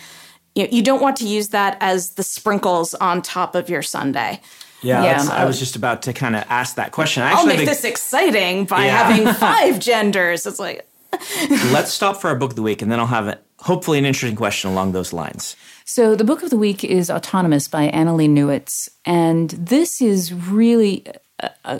You, 0.54 0.68
you 0.70 0.82
don't 0.82 1.00
want 1.00 1.16
to 1.18 1.26
use 1.26 1.48
that 1.48 1.76
as 1.80 2.10
the 2.10 2.22
sprinkles 2.22 2.94
on 2.94 3.22
top 3.22 3.54
of 3.54 3.68
your 3.70 3.82
sundae. 3.82 4.40
Yeah, 4.82 5.02
Yeah. 5.02 5.12
that's- 5.14 5.28
I 5.30 5.44
was 5.46 5.58
just 5.58 5.76
about 5.76 6.02
to 6.02 6.12
kind 6.12 6.36
of 6.36 6.44
ask 6.48 6.76
that 6.76 6.92
question. 6.92 7.22
I 7.22 7.30
I'll 7.30 7.36
Actually, 7.36 7.48
make 7.48 7.56
think- 7.58 7.68
this 7.70 7.84
exciting 7.84 8.64
by 8.66 8.84
Yeah. 8.86 9.02
having 9.10 9.34
five 9.48 9.78
genders. 9.78 10.46
It's 10.46 10.58
like, 10.58 10.86
let's 11.72 11.92
stop 11.92 12.20
for 12.20 12.28
our 12.28 12.36
book 12.36 12.50
of 12.50 12.56
the 12.56 12.62
week, 12.62 12.82
and 12.82 12.92
then 12.92 13.00
I'll 13.00 13.06
have 13.06 13.26
a, 13.28 13.38
hopefully 13.60 13.98
an 13.98 14.04
interesting 14.04 14.36
question 14.36 14.70
along 14.70 14.92
those 14.92 15.12
lines. 15.14 15.56
So 15.86 16.14
the 16.14 16.24
book 16.24 16.42
of 16.42 16.50
the 16.50 16.58
week 16.58 16.84
is 16.84 17.08
Autonomous 17.10 17.68
by 17.68 17.88
Annalee 17.90 18.28
Newitz. 18.28 18.88
And 19.06 19.50
this 19.50 20.02
is 20.02 20.32
really, 20.34 21.06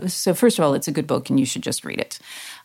so 0.06 0.34
first 0.34 0.58
of 0.58 0.64
all, 0.64 0.74
it's 0.74 0.88
a 0.88 0.92
good 0.92 1.06
book 1.06 1.30
and 1.30 1.40
you 1.40 1.46
should 1.46 1.62
just 1.62 1.84
read 1.84 1.98
it. 1.98 2.18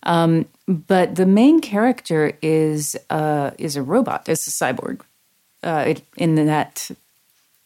Um, 0.04 0.46
but 0.68 1.16
the 1.16 1.26
main 1.26 1.60
character 1.62 2.38
is, 2.42 2.96
uh, 3.10 3.52
is 3.58 3.76
a 3.76 3.82
robot, 3.82 4.28
it's 4.28 4.48
a 4.48 4.52
cyborg. 4.52 5.02
Uh, 5.64 5.86
it, 5.88 6.02
in 6.18 6.36
that, 6.48 6.90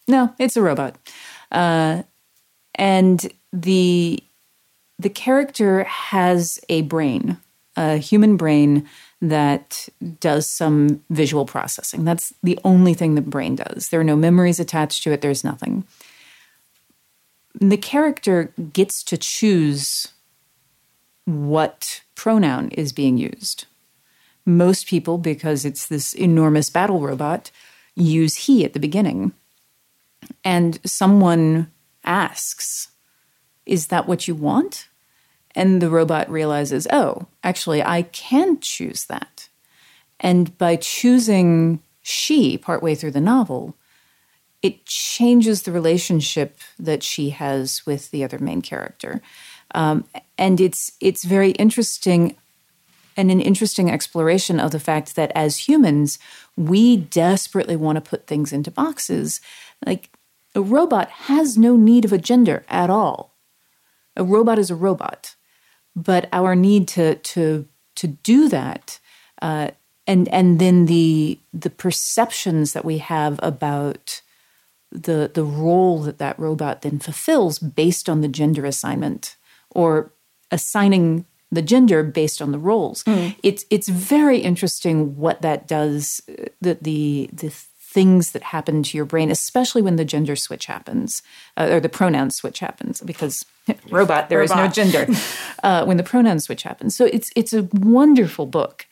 no, 0.07 0.33
it's 0.37 0.57
a 0.57 0.61
robot. 0.61 0.97
Uh, 1.51 2.03
and 2.75 3.31
the, 3.53 4.21
the 4.99 5.09
character 5.09 5.83
has 5.85 6.59
a 6.69 6.81
brain, 6.83 7.37
a 7.77 7.97
human 7.97 8.37
brain 8.37 8.87
that 9.21 9.87
does 10.19 10.49
some 10.49 11.01
visual 11.09 11.45
processing. 11.45 12.03
That's 12.03 12.33
the 12.43 12.59
only 12.63 12.93
thing 12.93 13.15
the 13.15 13.21
brain 13.21 13.55
does. 13.55 13.89
There 13.89 13.99
are 13.99 14.05
no 14.05 14.15
memories 14.15 14.59
attached 14.59 15.03
to 15.03 15.11
it, 15.11 15.21
there's 15.21 15.43
nothing. 15.43 15.85
The 17.59 17.77
character 17.77 18.53
gets 18.73 19.03
to 19.03 19.17
choose 19.17 20.09
what 21.25 22.01
pronoun 22.15 22.69
is 22.69 22.91
being 22.91 23.17
used. 23.17 23.65
Most 24.45 24.87
people, 24.87 25.17
because 25.17 25.65
it's 25.65 25.87
this 25.87 26.13
enormous 26.13 26.69
battle 26.69 27.01
robot, 27.01 27.51
use 27.95 28.35
he 28.35 28.63
at 28.63 28.73
the 28.73 28.79
beginning. 28.79 29.33
And 30.43 30.79
someone 30.85 31.71
asks, 32.03 32.89
Is 33.65 33.87
that 33.87 34.07
what 34.07 34.27
you 34.27 34.35
want? 34.35 34.87
And 35.55 35.81
the 35.81 35.89
robot 35.89 36.29
realizes, 36.29 36.85
oh, 36.91 37.27
actually, 37.43 37.81
I 37.81 38.03
can 38.03 38.59
choose 38.59 39.05
that. 39.05 39.47
And 40.19 40.55
by 40.57 40.75
choosing 40.75 41.81
she 42.01 42.57
partway 42.57 42.93
through 42.93 43.11
the 43.11 43.21
novel, 43.21 43.75
it 44.65 44.85
changes 44.85 45.61
the 45.61 45.71
relationship 45.71 46.57
that 46.79 47.03
she 47.03 47.29
has 47.31 47.85
with 47.85 48.11
the 48.11 48.23
other 48.23 48.39
main 48.39 48.61
character. 48.61 49.21
Um, 49.73 50.05
and 50.37 50.61
it's 50.61 50.91
it's 50.99 51.23
very 51.23 51.51
interesting 51.51 52.35
and 53.17 53.31
an 53.31 53.41
interesting 53.41 53.89
exploration 53.89 54.59
of 54.59 54.71
the 54.71 54.79
fact 54.79 55.15
that 55.15 55.31
as 55.35 55.67
humans, 55.69 56.19
we 56.57 56.97
desperately 56.97 57.77
want 57.77 57.95
to 57.95 58.09
put 58.09 58.27
things 58.27 58.51
into 58.51 58.71
boxes. 58.71 59.39
Like 59.85 60.09
a 60.53 60.61
robot 60.61 61.09
has 61.09 61.57
no 61.57 61.75
need 61.75 62.05
of 62.05 62.13
a 62.13 62.17
gender 62.17 62.65
at 62.67 62.89
all. 62.89 63.35
A 64.17 64.23
robot 64.23 64.59
is 64.59 64.69
a 64.69 64.75
robot 64.75 65.35
but 65.95 66.27
our 66.31 66.55
need 66.55 66.87
to 66.89 67.15
to 67.15 67.67
to 67.95 68.07
do 68.07 68.49
that 68.49 68.99
uh, 69.41 69.69
and 70.05 70.27
and 70.29 70.59
then 70.59 70.85
the 70.85 71.39
the 71.53 71.69
perceptions 71.69 72.73
that 72.73 72.85
we 72.85 72.97
have 72.97 73.39
about 73.41 74.21
the 74.95 75.31
the 75.33 75.43
role 75.43 75.99
that 75.99 76.17
that 76.17 76.39
robot 76.39 76.81
then 76.81 76.99
fulfills 76.99 77.59
based 77.59 78.09
on 78.09 78.21
the 78.21 78.27
gender 78.27 78.65
assignment 78.65 79.35
or 79.71 80.11
assigning 80.51 81.25
the 81.51 81.61
gender 81.61 82.03
based 82.03 82.41
on 82.41 82.51
the 82.51 82.59
roles. 82.59 83.03
It's 83.43 83.65
it's 83.69 83.89
very 83.89 84.39
interesting 84.39 85.17
what 85.17 85.41
that 85.41 85.67
does 85.67 86.21
uh, 86.29 86.45
the 86.61 86.77
the 86.81 87.29
the 87.33 87.49
things 87.49 88.31
that 88.31 88.43
happen 88.43 88.83
to 88.83 88.97
your 88.97 89.05
brain 89.05 89.31
especially 89.31 89.81
when 89.81 89.95
the 89.95 90.03
gender 90.03 90.35
switch 90.35 90.65
happens 90.65 91.23
uh, 91.55 91.69
or 91.71 91.79
the 91.79 91.87
pronoun 91.87 92.29
switch 92.29 92.59
happens 92.59 92.99
because 92.99 93.45
robot 93.89 94.27
there 94.27 94.41
is 94.41 94.53
no 94.53 94.67
gender 94.67 95.07
uh, 95.63 95.85
when 95.85 95.95
the 95.95 96.03
pronoun 96.03 96.39
switch 96.39 96.63
happens. 96.63 96.95
So 96.95 97.05
it's 97.05 97.31
it's 97.35 97.53
a 97.53 97.63
wonderful 97.73 98.45
book 98.45 98.85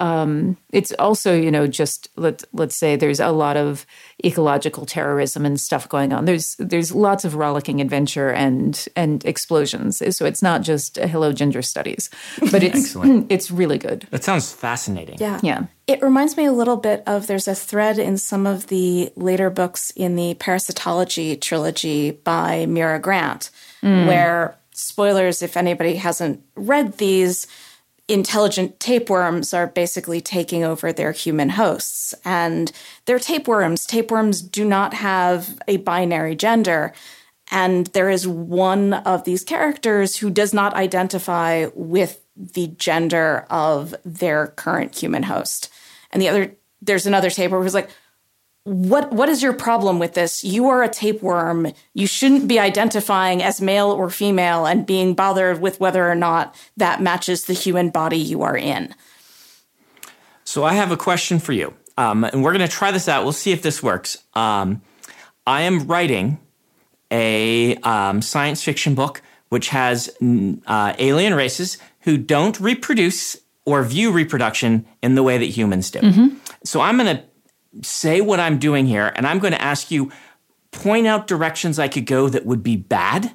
um, 0.00 0.56
it's 0.72 0.92
also 0.98 1.34
you 1.34 1.50
know 1.50 1.66
just 1.66 2.08
let 2.16 2.44
let's 2.52 2.76
say 2.76 2.94
there's 2.96 3.20
a 3.20 3.30
lot 3.30 3.56
of 3.56 3.84
ecological 4.24 4.86
terrorism 4.86 5.44
and 5.44 5.60
stuff 5.60 5.88
going 5.88 6.12
on 6.12 6.24
there's 6.24 6.54
there's 6.58 6.92
lots 6.94 7.24
of 7.24 7.34
rollicking 7.34 7.80
adventure 7.80 8.30
and 8.30 8.86
and 8.94 9.24
explosions 9.24 10.02
so 10.16 10.24
it's 10.24 10.42
not 10.42 10.62
just 10.62 10.98
a 10.98 11.06
hello 11.08 11.32
gender 11.32 11.62
studies 11.62 12.10
but 12.52 12.62
it's 12.62 12.76
Excellent. 12.78 13.26
it's 13.30 13.50
really 13.50 13.78
good 13.78 14.06
That 14.10 14.24
sounds 14.24 14.52
fascinating. 14.52 15.18
yeah. 15.20 15.40
yeah 15.42 15.66
It 15.86 16.02
reminds 16.02 16.36
me 16.36 16.44
a 16.44 16.52
little 16.52 16.76
bit 16.76 17.02
of 17.06 17.26
there's 17.26 17.48
a 17.48 17.54
thread 17.54 17.98
in 17.98 18.18
some 18.18 18.46
of 18.46 18.66
the 18.68 19.10
later 19.16 19.50
books 19.50 19.90
in 19.96 20.16
the 20.16 20.34
Parasitology 20.36 21.40
trilogy 21.40 22.10
by 22.12 22.66
Mira 22.66 22.98
Grant, 23.00 23.50
where, 23.80 24.56
spoilers 24.72 25.42
if 25.42 25.56
anybody 25.56 25.96
hasn't 25.96 26.42
read 26.54 26.98
these, 26.98 27.46
intelligent 28.08 28.80
tapeworms 28.80 29.52
are 29.52 29.66
basically 29.66 30.20
taking 30.20 30.64
over 30.64 30.92
their 30.92 31.12
human 31.12 31.50
hosts. 31.50 32.14
And 32.24 32.72
they're 33.04 33.18
tapeworms. 33.18 33.86
Tapeworms 33.86 34.40
do 34.40 34.64
not 34.64 34.94
have 34.94 35.60
a 35.68 35.76
binary 35.76 36.34
gender. 36.34 36.94
And 37.50 37.86
there 37.88 38.10
is 38.10 38.26
one 38.26 38.94
of 38.94 39.24
these 39.24 39.44
characters 39.44 40.16
who 40.16 40.30
does 40.30 40.52
not 40.52 40.74
identify 40.74 41.66
with 41.74 42.20
the 42.34 42.68
gender 42.68 43.46
of 43.50 43.94
their 44.04 44.48
current 44.48 44.96
human 44.96 45.24
host. 45.24 45.70
And 46.10 46.22
the 46.22 46.28
other, 46.28 46.56
there's 46.80 47.06
another 47.06 47.30
tapeworm 47.30 47.62
who's 47.62 47.74
like, 47.74 47.90
what 48.64 49.12
what 49.12 49.28
is 49.28 49.42
your 49.42 49.54
problem 49.54 49.98
with 49.98 50.14
this? 50.14 50.44
You 50.44 50.68
are 50.68 50.82
a 50.82 50.88
tapeworm. 50.88 51.72
You 51.94 52.06
shouldn't 52.06 52.48
be 52.48 52.58
identifying 52.58 53.42
as 53.42 53.60
male 53.60 53.90
or 53.90 54.10
female 54.10 54.66
and 54.66 54.84
being 54.84 55.14
bothered 55.14 55.60
with 55.60 55.80
whether 55.80 56.08
or 56.08 56.14
not 56.14 56.54
that 56.76 57.00
matches 57.00 57.44
the 57.44 57.54
human 57.54 57.90
body 57.90 58.18
you 58.18 58.42
are 58.42 58.56
in. 58.56 58.94
So 60.44 60.64
I 60.64 60.74
have 60.74 60.92
a 60.92 60.96
question 60.96 61.38
for 61.38 61.52
you, 61.52 61.74
um, 61.96 62.24
and 62.24 62.42
we're 62.42 62.52
going 62.52 62.66
to 62.66 62.74
try 62.74 62.90
this 62.90 63.08
out. 63.08 63.24
We'll 63.24 63.32
see 63.32 63.52
if 63.52 63.62
this 63.62 63.82
works. 63.82 64.18
Um, 64.34 64.82
I 65.46 65.62
am 65.62 65.86
writing 65.86 66.38
a 67.10 67.76
um, 67.76 68.20
science 68.20 68.62
fiction 68.62 68.94
book 68.94 69.22
which 69.48 69.68
has 69.68 70.10
uh, 70.66 70.94
alien 70.98 71.34
races 71.34 71.78
who 72.00 72.18
don't 72.18 72.58
reproduce 72.60 73.36
or 73.64 73.82
view 73.82 74.10
reproduction 74.10 74.86
in 75.02 75.14
the 75.14 75.22
way 75.22 75.38
that 75.38 75.46
humans 75.46 75.90
do. 75.90 76.00
Mm-hmm. 76.00 76.36
So 76.64 76.80
I'm 76.80 76.96
going 76.96 77.16
to 77.16 77.22
say 77.82 78.20
what 78.20 78.40
I'm 78.40 78.58
doing 78.58 78.86
here, 78.86 79.12
and 79.16 79.26
I'm 79.26 79.38
going 79.38 79.52
to 79.52 79.62
ask 79.62 79.90
you 79.90 80.10
point 80.70 81.06
out 81.06 81.26
directions 81.26 81.78
I 81.78 81.88
could 81.88 82.06
go 82.06 82.28
that 82.28 82.44
would 82.44 82.62
be 82.62 82.76
bad 82.76 83.32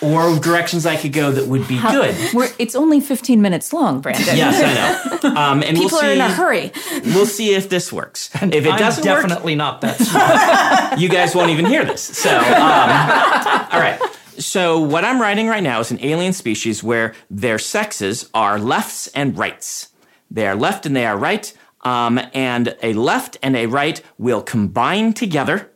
or 0.00 0.38
directions 0.38 0.86
I 0.86 0.96
could 0.96 1.12
go 1.12 1.32
that 1.32 1.46
would 1.48 1.66
be 1.68 1.76
How, 1.76 1.90
good. 1.90 2.14
it's 2.58 2.74
only 2.74 3.00
15 3.00 3.42
minutes 3.42 3.72
long, 3.72 4.00
Brandon. 4.00 4.24
yes, 4.36 5.12
I 5.22 5.28
know. 5.28 5.36
Um, 5.36 5.62
and 5.62 5.76
People 5.76 5.80
we'll 5.80 6.00
see, 6.00 6.06
are 6.06 6.12
in 6.12 6.20
a 6.20 6.28
hurry. 6.28 6.72
We'll 7.06 7.26
see 7.26 7.54
if 7.54 7.68
this 7.68 7.92
works. 7.92 8.30
And 8.40 8.54
if 8.54 8.64
it 8.64 8.72
I'm 8.72 8.78
doesn't 8.78 9.04
definitely 9.04 9.54
work, 9.54 9.58
not 9.58 9.80
that 9.82 9.98
smart. 10.90 11.00
you 11.00 11.08
guys 11.08 11.34
won't 11.34 11.50
even 11.50 11.66
hear 11.66 11.84
this. 11.84 12.00
So, 12.02 12.30
um, 12.34 12.44
all 12.44 13.80
right. 13.80 14.00
So, 14.38 14.78
what 14.80 15.04
I'm 15.04 15.20
writing 15.20 15.48
right 15.48 15.62
now 15.62 15.80
is 15.80 15.90
an 15.90 15.98
alien 16.02 16.32
species 16.32 16.82
where 16.82 17.14
their 17.28 17.58
sexes 17.58 18.30
are 18.32 18.58
lefts 18.58 19.08
and 19.08 19.36
rights. 19.36 19.88
They 20.30 20.46
are 20.46 20.54
left 20.54 20.86
and 20.86 20.96
they 20.96 21.04
are 21.04 21.16
right 21.18 21.52
um, 21.82 22.20
and 22.34 22.76
a 22.82 22.92
left 22.92 23.38
and 23.42 23.56
a 23.56 23.66
right 23.66 24.02
will 24.18 24.42
combine 24.42 25.12
together 25.12 25.70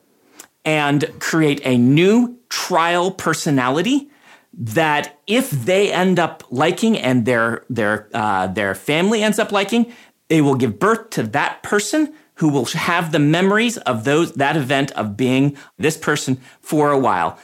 and 0.64 1.10
create 1.18 1.60
a 1.64 1.76
new 1.76 2.38
trial 2.48 3.10
personality 3.10 4.10
that 4.56 5.18
if 5.26 5.50
they 5.50 5.92
end 5.92 6.18
up 6.18 6.44
liking 6.50 6.96
and 6.96 7.26
their 7.26 7.64
their 7.68 8.08
uh, 8.14 8.46
their 8.46 8.74
family 8.74 9.22
ends 9.22 9.38
up 9.38 9.50
liking, 9.50 9.92
they 10.28 10.40
will 10.40 10.54
give 10.54 10.78
birth 10.78 11.10
to 11.10 11.22
that 11.22 11.62
person 11.62 12.14
who 12.36 12.48
will 12.48 12.64
have 12.66 13.12
the 13.12 13.18
memories 13.18 13.76
of 13.78 14.04
those 14.04 14.32
that 14.32 14.56
event 14.56 14.90
of 14.92 15.16
being 15.16 15.56
this 15.78 15.96
person 15.96 16.40
for 16.60 16.90
a 16.90 16.98
while. 16.98 17.38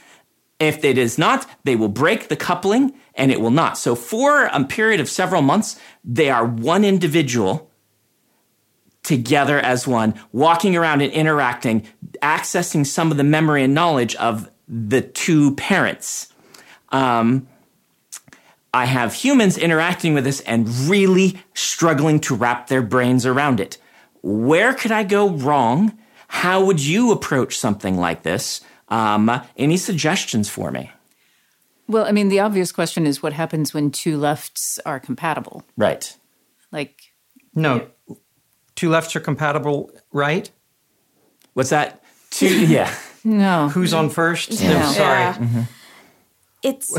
If 0.58 0.84
it 0.84 0.98
is 0.98 1.16
not, 1.16 1.46
they 1.64 1.74
will 1.74 1.88
break 1.88 2.28
the 2.28 2.36
coupling 2.36 2.92
and 3.14 3.32
it 3.32 3.40
will 3.40 3.50
not. 3.50 3.78
So 3.78 3.94
for 3.94 4.44
a 4.44 4.64
period 4.64 5.00
of 5.00 5.08
several 5.08 5.42
months, 5.42 5.80
they 6.04 6.28
are 6.30 6.44
one 6.44 6.84
individual 6.84 7.69
together 9.10 9.58
as 9.58 9.88
one, 9.88 10.14
walking 10.30 10.76
around 10.76 11.02
and 11.02 11.12
interacting, 11.12 11.84
accessing 12.22 12.86
some 12.86 13.10
of 13.10 13.16
the 13.16 13.24
memory 13.24 13.64
and 13.64 13.74
knowledge 13.74 14.14
of 14.14 14.48
the 14.68 15.00
two 15.00 15.56
parents. 15.56 16.32
Um, 16.90 17.48
I 18.72 18.84
have 18.84 19.12
humans 19.12 19.58
interacting 19.58 20.14
with 20.14 20.22
this 20.22 20.40
and 20.42 20.68
really 20.88 21.42
struggling 21.54 22.20
to 22.20 22.36
wrap 22.36 22.68
their 22.68 22.82
brains 22.82 23.26
around 23.26 23.58
it. 23.58 23.78
Where 24.22 24.74
could 24.74 24.92
I 24.92 25.02
go 25.02 25.28
wrong? 25.28 25.98
How 26.28 26.64
would 26.64 26.78
you 26.78 27.10
approach 27.10 27.58
something 27.58 27.96
like 27.96 28.22
this? 28.22 28.60
Um, 28.90 29.42
any 29.56 29.76
suggestions 29.76 30.48
for 30.48 30.70
me? 30.70 30.92
Well, 31.88 32.04
I 32.04 32.12
mean, 32.12 32.28
the 32.28 32.38
obvious 32.38 32.70
question 32.70 33.08
is 33.08 33.24
what 33.24 33.32
happens 33.32 33.74
when 33.74 33.90
two 33.90 34.16
lefts 34.18 34.78
are 34.86 35.00
compatible? 35.00 35.64
Right. 35.76 36.16
Like, 36.70 37.12
no, 37.56 37.88
two 38.80 38.88
lefts 38.88 39.14
are 39.14 39.20
compatible, 39.20 39.90
right? 40.10 40.50
What's 41.52 41.68
that? 41.68 42.02
Two, 42.30 42.66
yeah. 42.66 42.92
no. 43.24 43.68
Who's 43.68 43.92
on 43.92 44.08
first? 44.08 44.62
No. 44.62 44.78
no 44.80 44.86
sorry. 44.86 45.20
Yeah. 45.20 45.34
Mm-hmm. 45.34 45.60
It's, 46.62 46.96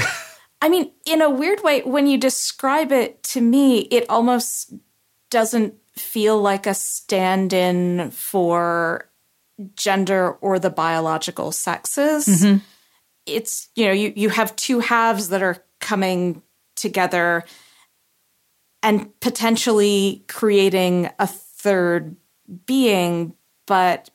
I 0.61 0.69
mean, 0.69 0.91
in 1.07 1.23
a 1.23 1.29
weird 1.29 1.63
way, 1.63 1.81
when 1.81 2.05
you 2.05 2.19
describe 2.19 2.91
it 2.91 3.23
to 3.23 3.41
me, 3.41 3.79
it 3.79 4.07
almost 4.09 4.75
doesn't 5.31 5.73
feel 5.97 6.39
like 6.39 6.67
a 6.67 6.75
stand 6.75 7.51
in 7.51 8.11
for 8.11 9.09
gender 9.75 10.33
or 10.33 10.59
the 10.59 10.69
biological 10.69 11.51
sexes. 11.51 12.27
Mm-hmm. 12.27 12.57
It's, 13.25 13.69
you 13.75 13.87
know, 13.87 13.91
you, 13.91 14.13
you 14.15 14.29
have 14.29 14.55
two 14.55 14.81
halves 14.81 15.29
that 15.29 15.41
are 15.41 15.65
coming 15.79 16.43
together 16.75 17.43
and 18.83 19.19
potentially 19.19 20.25
creating 20.27 21.09
a 21.17 21.27
third 21.61 22.15
being, 22.65 23.33
but 23.65 24.09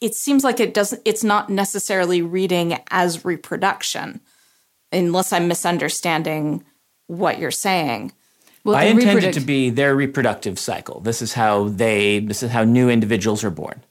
it 0.00 0.14
seems 0.14 0.44
like 0.44 0.60
it 0.60 0.74
doesn't 0.74 1.00
it's 1.04 1.24
not 1.24 1.48
necessarily 1.48 2.20
reading 2.20 2.78
as 2.90 3.24
reproduction 3.24 4.20
unless 4.92 5.32
I'm 5.32 5.48
misunderstanding 5.48 6.64
what 7.06 7.38
you're 7.38 7.50
saying. 7.50 8.12
Well, 8.64 8.76
I 8.76 8.84
intend 8.84 9.24
it 9.24 9.34
to 9.34 9.40
be 9.40 9.70
their 9.70 9.94
reproductive 9.94 10.58
cycle. 10.58 11.00
This 11.00 11.20
is 11.20 11.34
how 11.34 11.68
they 11.68 12.20
this 12.20 12.42
is 12.42 12.50
how 12.50 12.64
new 12.64 12.90
individuals 12.90 13.44
are 13.44 13.50
born. 13.50 13.82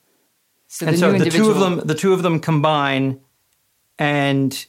So 0.68 0.86
and 0.86 0.98
so 0.98 1.10
the 1.10 1.16
individual... 1.16 1.46
two 1.46 1.52
of 1.52 1.60
them 1.60 1.86
the 1.86 1.94
two 1.94 2.12
of 2.12 2.22
them 2.22 2.40
combine 2.40 3.20
and 3.98 4.66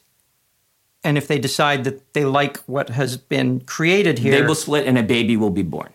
and 1.04 1.16
if 1.16 1.28
they 1.28 1.38
decide 1.38 1.84
that 1.84 2.12
they 2.12 2.24
like 2.24 2.58
what 2.64 2.90
has 2.90 3.16
been 3.16 3.60
created 3.60 4.18
here 4.18 4.32
they 4.32 4.46
will 4.46 4.56
split 4.56 4.86
and 4.86 4.98
a 4.98 5.02
baby 5.02 5.36
will 5.36 5.50
be 5.50 5.62
born. 5.62 5.92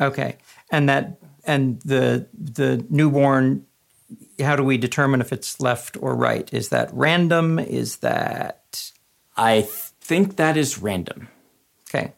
Okay. 0.00 0.36
And 0.70 0.88
that 0.88 1.18
and 1.46 1.80
the 1.82 2.26
the 2.32 2.84
newborn 2.90 3.66
how 4.40 4.56
do 4.56 4.64
we 4.64 4.76
determine 4.76 5.20
if 5.20 5.32
it's 5.32 5.60
left 5.60 5.96
or 6.00 6.14
right? 6.14 6.52
Is 6.52 6.70
that 6.70 6.90
random? 6.92 7.58
Is 7.58 7.98
that? 7.98 8.92
I 9.36 9.62
think 9.62 10.36
that 10.36 10.56
is 10.56 10.78
random. 10.78 11.28
Okay. 11.88 12.12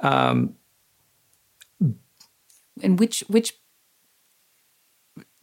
Um, 0.00 0.56
and 2.82 2.98
which 2.98 3.24
which 3.28 3.54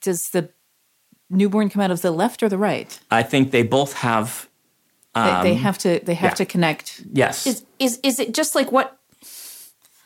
does 0.02 0.30
the 0.30 0.50
newborn 1.30 1.70
come 1.70 1.82
out 1.82 1.92
of 1.92 2.02
the 2.02 2.12
left 2.12 2.44
or 2.44 2.50
the 2.50 2.58
right? 2.58 3.00
I 3.10 3.24
think 3.24 3.52
they 3.52 3.64
both 3.64 3.94
have 3.94 4.50
um, 5.16 5.44
they, 5.44 5.50
they, 5.50 5.56
um, 5.56 5.62
have 5.64 5.78
to 5.80 6.00
they 6.04 6.14
have 6.14 6.32
yeah. 6.32 6.36
to 6.36 6.46
connect. 6.46 7.02
Yes. 7.12 7.48
Is, 7.48 7.66
is 7.80 8.00
is 8.04 8.20
it 8.20 8.34
just 8.34 8.56
like 8.56 8.72
what 8.72 9.00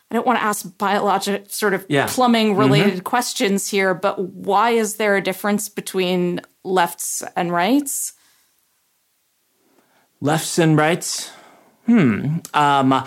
I 0.09 0.15
don't 0.15 0.25
want 0.25 0.39
to 0.39 0.43
ask 0.43 0.77
biologic 0.77 1.49
sort 1.49 1.73
of 1.73 1.85
yeah. 1.89 2.07
plumbing 2.07 2.55
related 2.55 2.93
mm-hmm. 2.93 3.03
questions 3.03 3.67
here, 3.67 3.93
but 3.93 4.19
why 4.19 4.71
is 4.71 4.95
there 4.95 5.17
a 5.17 5.21
difference 5.21 5.67
between 5.67 6.39
lefts 6.63 7.23
and 7.35 7.51
rights? 7.51 8.13
Lefts 10.21 10.57
and 10.57 10.77
rights? 10.77 11.31
Hmm. 11.85 12.37
Um, 12.53 13.05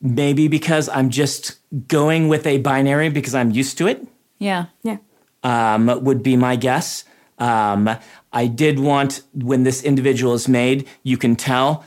maybe 0.00 0.48
because 0.48 0.88
I'm 0.88 1.10
just 1.10 1.56
going 1.88 2.28
with 2.28 2.46
a 2.46 2.58
binary 2.58 3.08
because 3.08 3.34
I'm 3.34 3.50
used 3.50 3.78
to 3.78 3.86
it. 3.86 4.06
Yeah. 4.38 4.66
Yeah. 4.82 4.98
Um, 5.42 6.02
would 6.02 6.22
be 6.22 6.36
my 6.36 6.56
guess. 6.56 7.04
Um, 7.38 7.88
I 8.32 8.46
did 8.46 8.78
want 8.78 9.22
when 9.34 9.62
this 9.62 9.82
individual 9.82 10.34
is 10.34 10.48
made, 10.48 10.88
you 11.02 11.16
can 11.16 11.36
tell 11.36 11.84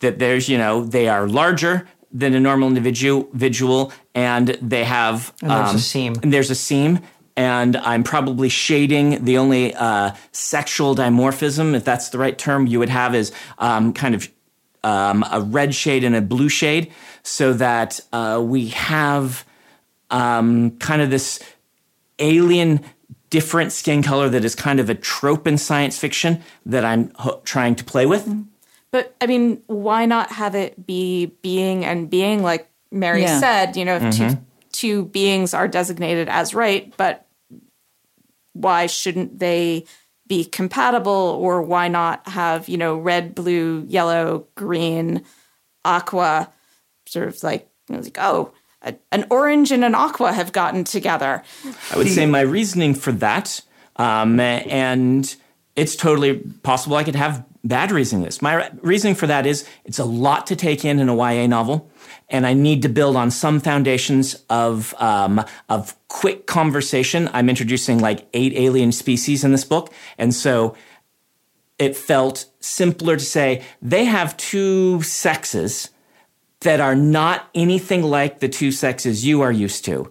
that 0.00 0.18
there's, 0.18 0.48
you 0.48 0.58
know, 0.58 0.84
they 0.84 1.08
are 1.08 1.26
larger, 1.26 1.88
than 2.12 2.34
a 2.34 2.40
normal 2.40 2.68
individual, 2.68 3.92
and 4.14 4.48
they 4.48 4.84
have 4.84 5.32
and 5.40 5.50
there's 5.50 5.70
um, 5.70 5.76
a 5.76 5.78
seam. 5.78 6.14
And 6.22 6.32
there's 6.32 6.50
a 6.50 6.54
seam, 6.54 7.00
and 7.36 7.76
I'm 7.76 8.04
probably 8.04 8.48
shading. 8.48 9.24
The 9.24 9.38
only 9.38 9.74
uh, 9.74 10.12
sexual 10.32 10.94
dimorphism, 10.94 11.74
if 11.74 11.84
that's 11.84 12.10
the 12.10 12.18
right 12.18 12.36
term, 12.36 12.66
you 12.66 12.78
would 12.78 12.90
have 12.90 13.14
is 13.14 13.32
um, 13.58 13.92
kind 13.92 14.14
of 14.14 14.30
um, 14.84 15.24
a 15.30 15.40
red 15.40 15.74
shade 15.74 16.04
and 16.04 16.14
a 16.14 16.20
blue 16.20 16.48
shade, 16.48 16.92
so 17.22 17.52
that 17.54 18.00
uh, 18.12 18.40
we 18.44 18.68
have 18.68 19.44
um, 20.10 20.76
kind 20.78 21.00
of 21.02 21.10
this 21.10 21.42
alien 22.18 22.80
different 23.30 23.72
skin 23.72 24.02
color 24.02 24.28
that 24.28 24.44
is 24.44 24.54
kind 24.54 24.78
of 24.78 24.90
a 24.90 24.94
trope 24.94 25.46
in 25.46 25.56
science 25.56 25.98
fiction 25.98 26.42
that 26.66 26.84
I'm 26.84 27.10
ho- 27.14 27.40
trying 27.44 27.74
to 27.76 27.84
play 27.84 28.04
with. 28.04 28.26
Mm-hmm. 28.26 28.42
But 28.92 29.16
I 29.20 29.26
mean, 29.26 29.62
why 29.66 30.04
not 30.04 30.30
have 30.32 30.54
it 30.54 30.86
be 30.86 31.26
being 31.40 31.84
and 31.84 32.08
being 32.08 32.42
like 32.42 32.70
Mary 32.90 33.22
yeah. 33.22 33.40
said, 33.40 33.76
you 33.76 33.86
know, 33.86 33.96
if 33.96 34.02
mm-hmm. 34.02 34.34
two, 34.34 34.38
two 34.70 35.04
beings 35.06 35.54
are 35.54 35.66
designated 35.66 36.28
as 36.28 36.54
right, 36.54 36.94
but 36.98 37.26
why 38.52 38.86
shouldn't 38.86 39.38
they 39.38 39.86
be 40.26 40.44
compatible 40.44 41.12
or 41.12 41.62
why 41.62 41.88
not 41.88 42.28
have, 42.28 42.68
you 42.68 42.76
know, 42.76 42.96
red, 42.96 43.34
blue, 43.34 43.84
yellow, 43.88 44.46
green, 44.54 45.24
aqua, 45.84 46.52
sort 47.06 47.28
of 47.28 47.42
like, 47.42 47.68
you 47.88 47.96
know, 47.96 48.02
like 48.02 48.18
oh, 48.20 48.52
a, 48.82 48.94
an 49.10 49.26
orange 49.30 49.72
and 49.72 49.84
an 49.84 49.94
aqua 49.94 50.32
have 50.32 50.52
gotten 50.52 50.84
together. 50.84 51.42
I 51.90 51.96
would 51.96 52.08
say 52.08 52.26
my 52.26 52.42
reasoning 52.42 52.94
for 52.94 53.12
that, 53.12 53.62
um, 53.96 54.38
and 54.38 55.34
it's 55.76 55.96
totally 55.96 56.38
possible 56.62 56.96
I 56.96 57.04
could 57.04 57.14
have 57.14 57.44
bad 57.64 57.92
reasoning 57.92 58.24
this. 58.24 58.42
My 58.42 58.70
reasoning 58.82 59.14
for 59.14 59.26
that 59.26 59.46
is 59.46 59.66
it's 59.84 59.98
a 59.98 60.04
lot 60.04 60.46
to 60.48 60.56
take 60.56 60.84
in 60.84 60.98
in 60.98 61.08
a 61.08 61.16
YA 61.16 61.46
novel, 61.46 61.90
and 62.28 62.46
I 62.46 62.54
need 62.54 62.82
to 62.82 62.88
build 62.88 63.16
on 63.16 63.30
some 63.30 63.60
foundations 63.60 64.42
of 64.50 64.94
um, 64.98 65.44
of 65.68 65.96
quick 66.08 66.46
conversation. 66.46 67.28
I'm 67.32 67.48
introducing 67.48 67.98
like 67.98 68.26
eight 68.32 68.52
alien 68.54 68.92
species 68.92 69.44
in 69.44 69.52
this 69.52 69.64
book, 69.64 69.92
and 70.18 70.34
so 70.34 70.76
it 71.78 71.96
felt 71.96 72.46
simpler 72.60 73.16
to 73.16 73.24
say 73.24 73.62
they 73.80 74.04
have 74.04 74.36
two 74.36 75.02
sexes 75.02 75.90
that 76.60 76.80
are 76.80 76.94
not 76.94 77.48
anything 77.54 78.02
like 78.02 78.38
the 78.38 78.48
two 78.48 78.70
sexes 78.70 79.26
you 79.26 79.40
are 79.40 79.52
used 79.52 79.84
to. 79.84 80.10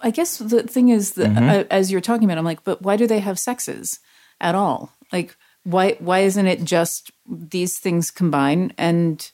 I 0.00 0.10
guess 0.10 0.38
the 0.38 0.62
thing 0.64 0.90
is 0.90 1.12
that 1.12 1.30
mm-hmm. 1.30 1.48
uh, 1.48 1.64
as 1.70 1.90
you're 1.90 2.02
talking 2.02 2.24
about, 2.24 2.38
I'm 2.38 2.44
like, 2.44 2.64
but 2.64 2.82
why 2.82 2.96
do 2.96 3.06
they 3.06 3.20
have 3.20 3.38
sexes 3.38 3.98
at 4.40 4.54
all? 4.54 4.92
Like, 5.12 5.36
why 5.64 5.96
why 5.98 6.20
isn't 6.20 6.46
it 6.46 6.64
just 6.64 7.10
these 7.28 7.78
things 7.78 8.10
combine 8.10 8.72
and 8.78 9.30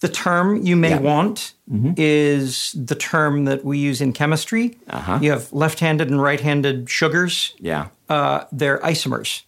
the 0.00 0.08
term 0.08 0.62
you 0.64 0.76
may 0.76 0.90
yeah. 0.90 1.00
want 1.00 1.52
mm-hmm. 1.70 1.92
is 1.96 2.72
the 2.72 2.94
term 2.94 3.44
that 3.44 3.64
we 3.64 3.78
use 3.78 4.00
in 4.00 4.14
chemistry. 4.14 4.78
Uh-huh. 4.88 5.18
You 5.20 5.30
have 5.30 5.52
left-handed 5.52 6.08
and 6.08 6.22
right-handed 6.22 6.88
sugars. 6.88 7.54
Yeah, 7.58 7.88
uh, 8.08 8.44
they're 8.50 8.78
isomers. 8.78 9.42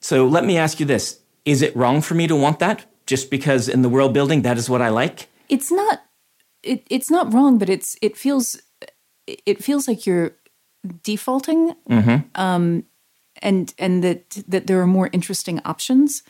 So 0.00 0.26
let 0.26 0.44
me 0.44 0.56
ask 0.56 0.80
you 0.80 0.86
this: 0.86 1.20
Is 1.44 1.60
it 1.60 1.76
wrong 1.76 2.00
for 2.00 2.14
me 2.14 2.26
to 2.26 2.36
want 2.36 2.58
that 2.60 2.86
just 3.06 3.30
because 3.30 3.68
in 3.68 3.82
the 3.82 3.90
world 3.90 4.14
building 4.14 4.42
that 4.42 4.56
is 4.56 4.70
what 4.70 4.80
I 4.80 4.88
like? 4.88 5.28
It's 5.48 5.70
not. 5.70 6.02
It, 6.62 6.86
it's 6.88 7.10
not 7.10 7.32
wrong, 7.34 7.58
but 7.58 7.68
it's 7.68 7.96
it 8.00 8.16
feels 8.16 8.60
it 9.26 9.62
feels 9.62 9.86
like 9.86 10.06
you're 10.06 10.32
defaulting. 11.02 11.74
Mm-hmm. 11.88 12.40
Um, 12.40 12.84
and 13.42 13.74
and 13.78 14.02
that 14.04 14.30
that 14.48 14.66
there 14.66 14.80
are 14.80 14.86
more 14.86 15.10
interesting 15.12 15.60
options. 15.64 16.22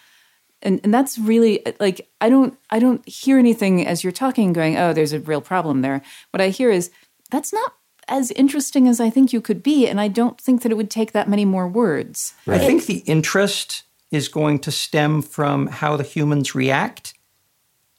And 0.63 0.81
and 0.83 0.95
that's 0.95 1.19
really 1.19 1.63
like 1.79 2.09
i 2.23 2.31
don't 2.31 2.57
i 2.71 2.79
don't 2.79 3.07
hear 3.07 3.39
anything 3.39 3.87
as 3.87 4.03
you're 4.03 4.13
talking 4.13 4.55
going 4.55 4.79
oh 4.79 4.95
there's 4.95 5.13
a 5.13 5.21
real 5.21 5.43
problem 5.43 5.83
there. 5.83 6.01
What 6.31 6.41
i 6.41 6.49
hear 6.49 6.71
is 6.71 6.91
that's 7.31 7.53
not 7.53 7.75
as 8.09 8.31
interesting 8.31 8.89
as 8.89 8.99
i 8.99 9.11
think 9.11 9.33
you 9.33 9.43
could 9.43 9.63
be 9.63 9.87
and 9.87 10.01
i 10.01 10.09
don't 10.09 10.41
think 10.41 10.63
that 10.63 10.73
it 10.73 10.77
would 10.77 10.91
take 10.91 11.13
that 11.13 11.29
many 11.29 11.45
more 11.45 11.69
words. 11.69 12.33
Right. 12.47 12.61
i 12.61 12.65
think 12.65 12.87
the 12.87 12.99
interest 13.01 13.83
is 14.11 14.29
going 14.29 14.59
to 14.61 14.71
stem 14.71 15.21
from 15.21 15.67
how 15.67 15.97
the 15.97 16.03
humans 16.03 16.55
react 16.55 17.13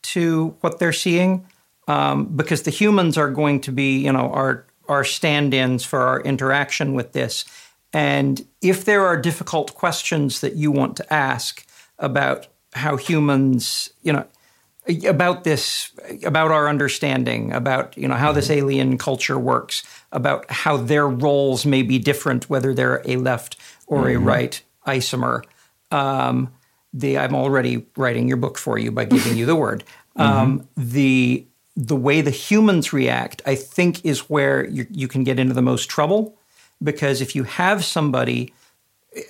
to 0.01 0.55
what 0.61 0.79
they're 0.79 0.93
seeing 0.93 1.45
um, 1.87 2.25
because 2.25 2.63
the 2.63 2.71
humans 2.71 3.17
are 3.17 3.29
going 3.29 3.61
to 3.61 3.71
be 3.71 3.99
you 3.99 4.11
know 4.11 4.31
our 4.31 4.65
our 4.87 5.03
stand-ins 5.03 5.83
for 5.83 5.99
our 5.99 6.21
interaction 6.21 6.93
with 6.93 7.11
this 7.11 7.45
and 7.95 8.45
if 8.61 8.83
there 8.83 9.05
are 9.05 9.15
difficult 9.15 9.73
questions 9.73 10.41
that 10.41 10.57
you 10.57 10.69
want 10.69 10.97
to 10.97 11.13
ask 11.13 11.65
about 11.97 12.45
how 12.73 12.97
humans, 12.97 13.89
you 14.03 14.11
know, 14.11 14.25
about 15.07 15.45
this, 15.45 15.91
about 16.25 16.51
our 16.51 16.67
understanding, 16.67 17.53
about 17.53 17.97
you 17.97 18.05
know 18.09 18.15
how 18.15 18.33
this 18.33 18.49
alien 18.49 18.97
culture 18.97 19.39
works, 19.39 19.81
about 20.11 20.51
how 20.51 20.75
their 20.75 21.07
roles 21.07 21.65
may 21.65 21.83
be 21.83 21.97
different, 21.97 22.49
whether 22.49 22.73
they're 22.73 23.01
a 23.05 23.15
left 23.15 23.55
or 23.87 24.03
mm-hmm. 24.03 24.17
a 24.17 24.19
right 24.19 24.61
isomer. 24.85 25.43
Um, 25.89 26.51
the 26.91 27.17
I'm 27.17 27.33
already 27.33 27.85
writing 27.95 28.27
your 28.27 28.35
book 28.35 28.57
for 28.57 28.77
you 28.77 28.91
by 28.91 29.05
giving 29.05 29.37
you 29.37 29.45
the 29.45 29.55
word. 29.55 29.83
Um, 30.17 30.61
mm-hmm. 30.61 30.91
The 30.91 31.45
the 31.75 31.95
way 31.97 32.21
the 32.21 32.31
humans 32.31 32.93
react, 32.93 33.41
I 33.45 33.55
think, 33.55 34.05
is 34.05 34.29
where 34.29 34.65
you, 34.65 34.87
you 34.89 35.09
can 35.09 35.25
get 35.25 35.39
into 35.39 35.53
the 35.53 35.61
most 35.61 35.89
trouble 35.89 36.37
because 36.83 37.21
if 37.21 37.35
you 37.35 37.43
have 37.43 37.83
somebody, 37.83 38.53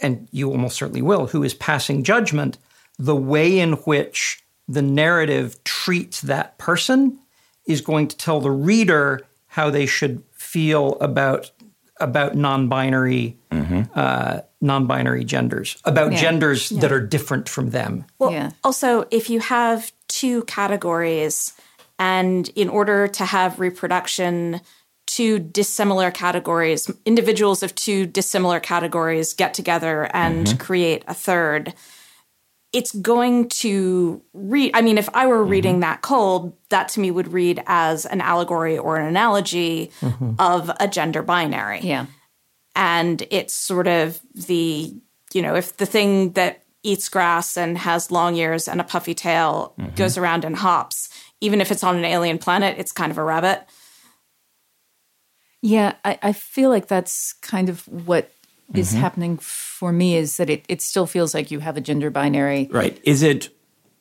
and 0.01 0.27
you 0.31 0.49
almost 0.49 0.77
certainly 0.77 1.01
will, 1.01 1.27
who 1.27 1.43
is 1.43 1.53
passing 1.53 2.03
judgment, 2.03 2.58
the 2.97 3.15
way 3.15 3.60
in 3.60 3.73
which 3.73 4.43
the 4.67 4.81
narrative 4.81 5.63
treats 5.63 6.21
that 6.21 6.58
person 6.58 7.19
is 7.67 7.81
going 7.81 8.08
to 8.08 8.17
tell 8.17 8.39
the 8.39 8.51
reader 8.51 9.21
how 9.47 9.69
they 9.69 9.86
should 9.86 10.23
feel 10.34 10.97
about 10.99 11.51
about 12.01 12.36
non-binary 12.36 13.38
mm-hmm. 13.51 13.84
uh, 13.95 14.39
non-binary 14.60 15.23
genders, 15.23 15.77
about 15.86 16.12
yeah. 16.12 16.19
genders 16.19 16.71
yeah. 16.71 16.81
that 16.81 16.91
are 16.91 16.99
different 16.99 17.47
from 17.47 17.69
them. 17.69 18.05
Well, 18.19 18.31
yeah. 18.31 18.51
also 18.63 19.08
if 19.12 19.29
you 19.29 19.39
have 19.39 19.91
two 20.08 20.43
categories, 20.43 21.53
and 21.97 22.49
in 22.55 22.69
order 22.69 23.08
to 23.08 23.25
have 23.25 23.60
reproduction 23.60 24.62
two 25.15 25.39
dissimilar 25.39 26.12
categories, 26.12 26.91
individuals 27.06 27.63
of 27.63 27.73
two 27.73 28.06
dissimilar 28.06 28.60
categories 28.60 29.34
get 29.34 29.54
together 29.54 30.10
and 30.13 30.45
mm-hmm. 30.45 30.58
create 30.58 31.06
a 31.08 31.13
third, 31.13 31.73
it's 32.73 32.93
going 32.95 33.47
to 33.47 34.21
read. 34.34 34.71
I 34.73 34.82
mean, 34.82 34.97
if 34.97 35.08
I 35.13 35.28
were 35.28 35.39
mm-hmm. 35.39 35.51
reading 35.51 35.80
that 35.80 36.01
cold, 36.01 36.51
that 36.67 36.89
to 36.89 36.99
me 36.99 37.12
would 37.12 37.32
read 37.32 37.63
as 37.65 38.06
an 38.06 38.19
allegory 38.19 38.78
or 38.78 38.97
an 38.97 39.08
analogy 39.08 39.89
mm-hmm. 40.01 40.34
of 40.38 40.69
a 40.82 40.88
gender 40.89 41.23
binary. 41.23 41.80
Yeah. 41.80 42.08
And 42.75 43.25
it's 43.32 43.54
sort 43.54 43.88
of 43.88 44.19
the, 44.34 44.93
you 45.34 45.41
know, 45.41 45.56
if 45.56 45.78
the 45.78 45.86
thing 45.86 46.34
that 46.34 46.63
eats 46.84 47.08
grass 47.08 47.56
and 47.56 47.78
has 47.78 48.12
long 48.12 48.36
ears 48.36 48.67
and 48.67 48.82
a 48.82 48.84
puffy 48.84 49.13
tail 49.13 49.75
mm-hmm. 49.80 49.95
goes 49.95 50.17
around 50.17 50.43
and 50.43 50.58
hops, 50.58 51.08
even 51.39 51.62
if 51.62 51.71
it's 51.71 51.86
on 51.86 51.95
an 51.95 52.04
alien 52.04 52.38
planet, 52.38 52.75
it's 52.78 52.91
kind 52.91 53.13
of 53.13 53.17
a 53.17 53.23
rabbit. 53.23 53.65
Yeah, 55.65 55.95
I, 56.06 56.19
I 56.21 56.32
feel 56.32 56.69
like 56.69 56.88
that's 56.88 57.34
kind 57.41 57.69
of 57.69 57.88
what 57.88 58.32
is 58.75 58.91
mm-hmm. 58.91 58.99
happening 58.99 59.38
for 59.39 59.91
me 59.91 60.15
is 60.15 60.38
that 60.38 60.47
it, 60.47 60.63
it 60.69 60.80
still 60.80 61.08
feels 61.08 61.34
like 61.34 61.49
you 61.49 61.60
have 61.60 61.75
a 61.75 61.82
gender 61.82 62.12
binary. 62.12 62.69
Right. 62.69 62.99
Is 63.04 63.23
it 63.23 63.49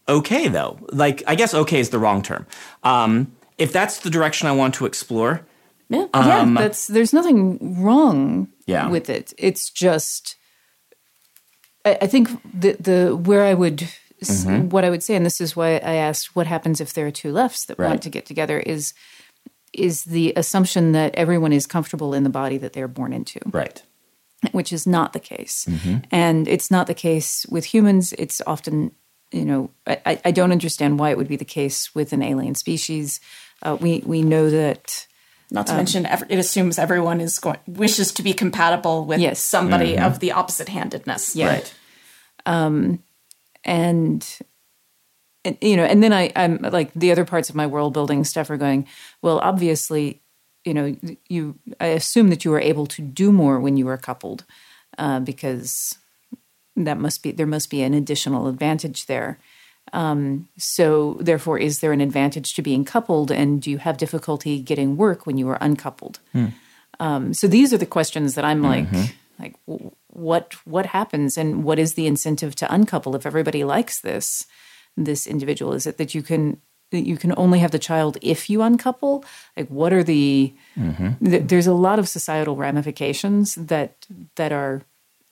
okay 0.06 0.48
though? 0.48 0.78
Like, 0.92 1.22
I 1.26 1.36
guess 1.36 1.54
okay 1.54 1.80
is 1.80 1.88
the 1.88 1.98
wrong 1.98 2.20
term. 2.20 2.46
Um, 2.82 3.32
if 3.56 3.72
that's 3.72 4.00
the 4.00 4.10
direction 4.10 4.46
I 4.46 4.52
want 4.52 4.74
to 4.74 4.84
explore. 4.84 5.46
Yeah, 5.88 6.06
um, 6.12 6.54
yeah 6.54 6.62
that's, 6.64 6.86
there's 6.86 7.14
nothing 7.14 7.82
wrong 7.82 8.48
yeah. 8.66 8.90
with 8.90 9.08
it. 9.08 9.32
It's 9.38 9.70
just, 9.70 10.36
I, 11.86 11.96
I 12.02 12.06
think 12.08 12.28
the, 12.52 12.72
the, 12.72 13.16
where 13.16 13.42
I 13.42 13.54
would, 13.54 13.88
mm-hmm. 14.22 14.68
what 14.68 14.84
I 14.84 14.90
would 14.90 15.02
say, 15.02 15.16
and 15.16 15.24
this 15.24 15.40
is 15.40 15.56
why 15.56 15.76
I 15.76 15.94
asked 15.94 16.36
what 16.36 16.46
happens 16.46 16.82
if 16.82 16.92
there 16.92 17.06
are 17.06 17.10
two 17.10 17.32
lefts 17.32 17.64
that 17.64 17.78
right. 17.78 17.88
want 17.88 18.02
to 18.02 18.10
get 18.10 18.26
together 18.26 18.60
is, 18.60 18.92
is 19.78 20.04
the 20.04 20.32
assumption 20.36 20.92
that 20.92 21.14
everyone 21.14 21.52
is 21.52 21.66
comfortable 21.66 22.14
in 22.14 22.24
the 22.24 22.30
body 22.30 22.58
that 22.58 22.72
they're 22.72 22.88
born 22.88 23.12
into. 23.12 23.40
Right. 23.46 23.82
Which 24.52 24.72
is 24.72 24.86
not 24.86 25.12
the 25.12 25.20
case. 25.20 25.66
Mm-hmm. 25.66 25.98
And 26.10 26.48
it's 26.48 26.70
not 26.70 26.86
the 26.86 26.94
case 26.94 27.46
with 27.48 27.64
humans. 27.64 28.12
It's 28.18 28.40
often, 28.46 28.92
you 29.32 29.44
know, 29.44 29.70
I, 29.86 30.20
I, 30.24 30.30
don't 30.32 30.52
understand 30.52 30.98
why 30.98 31.10
it 31.10 31.16
would 31.16 31.28
be 31.28 31.36
the 31.36 31.44
case 31.44 31.94
with 31.94 32.12
an 32.12 32.22
alien 32.22 32.54
species. 32.54 33.20
Uh, 33.62 33.76
we, 33.80 34.02
we 34.04 34.22
know 34.22 34.50
that. 34.50 35.06
Not 35.50 35.66
to 35.68 35.72
um, 35.72 35.78
mention, 35.78 36.06
it 36.06 36.38
assumes 36.38 36.78
everyone 36.78 37.20
is 37.20 37.38
going, 37.38 37.58
wishes 37.66 38.12
to 38.12 38.22
be 38.22 38.32
compatible 38.32 39.04
with 39.04 39.20
yes. 39.20 39.40
somebody 39.40 39.94
mm-hmm. 39.94 40.04
of 40.04 40.18
the 40.20 40.32
opposite 40.32 40.68
handedness. 40.68 41.36
Yeah. 41.36 41.48
Right. 41.48 41.74
Um, 42.46 43.02
and 43.64 44.26
and, 45.44 45.58
you 45.60 45.76
know, 45.76 45.84
and 45.84 46.02
then 46.02 46.12
I, 46.12 46.32
I'm 46.34 46.58
like 46.58 46.92
the 46.94 47.12
other 47.12 47.24
parts 47.24 47.50
of 47.50 47.54
my 47.54 47.66
world 47.66 47.92
building 47.92 48.24
stuff 48.24 48.50
are 48.50 48.56
going, 48.56 48.86
well, 49.22 49.38
obviously, 49.40 50.22
you 50.64 50.72
know, 50.72 50.96
you, 51.28 51.58
I 51.80 51.88
assume 51.88 52.28
that 52.30 52.44
you 52.44 52.52
are 52.54 52.60
able 52.60 52.86
to 52.86 53.02
do 53.02 53.30
more 53.30 53.60
when 53.60 53.76
you 53.76 53.88
are 53.88 53.98
coupled 53.98 54.44
uh, 54.96 55.20
because 55.20 55.98
that 56.76 56.98
must 56.98 57.22
be, 57.22 57.30
there 57.32 57.46
must 57.46 57.70
be 57.70 57.82
an 57.82 57.94
additional 57.94 58.48
advantage 58.48 59.06
there. 59.06 59.38
Um, 59.92 60.48
so, 60.56 61.18
therefore, 61.20 61.58
is 61.58 61.80
there 61.80 61.92
an 61.92 62.00
advantage 62.00 62.54
to 62.54 62.62
being 62.62 62.84
coupled, 62.84 63.30
and 63.30 63.60
do 63.60 63.70
you 63.70 63.78
have 63.78 63.98
difficulty 63.98 64.58
getting 64.58 64.96
work 64.96 65.26
when 65.26 65.36
you 65.36 65.48
are 65.50 65.58
uncoupled? 65.60 66.20
Hmm. 66.32 66.46
Um, 66.98 67.34
so, 67.34 67.46
these 67.46 67.72
are 67.72 67.78
the 67.78 67.86
questions 67.86 68.34
that 68.34 68.46
I'm 68.46 68.62
like, 68.62 68.88
mm-hmm. 68.88 69.12
like, 69.38 69.54
what 70.08 70.54
what 70.64 70.86
happens, 70.86 71.36
and 71.36 71.64
what 71.64 71.78
is 71.78 71.94
the 71.94 72.06
incentive 72.06 72.56
to 72.56 72.74
uncouple 72.74 73.14
if 73.14 73.26
everybody 73.26 73.62
likes 73.62 74.00
this? 74.00 74.46
This 74.96 75.26
individual? 75.26 75.72
Is 75.72 75.86
it 75.86 75.98
that 75.98 76.14
you 76.14 76.22
can 76.22 76.60
that 76.90 77.06
you 77.06 77.16
can 77.16 77.34
only 77.36 77.58
have 77.58 77.70
the 77.70 77.78
child 77.78 78.16
if 78.22 78.48
you 78.48 78.62
uncouple? 78.62 79.24
Like, 79.56 79.68
what 79.68 79.92
are 79.92 80.04
the? 80.04 80.54
Mm-hmm. 80.76 81.26
Th- 81.26 81.42
there's 81.46 81.66
a 81.66 81.74
lot 81.74 81.98
of 81.98 82.08
societal 82.08 82.56
ramifications 82.56 83.54
that 83.56 84.06
that 84.36 84.52
are 84.52 84.82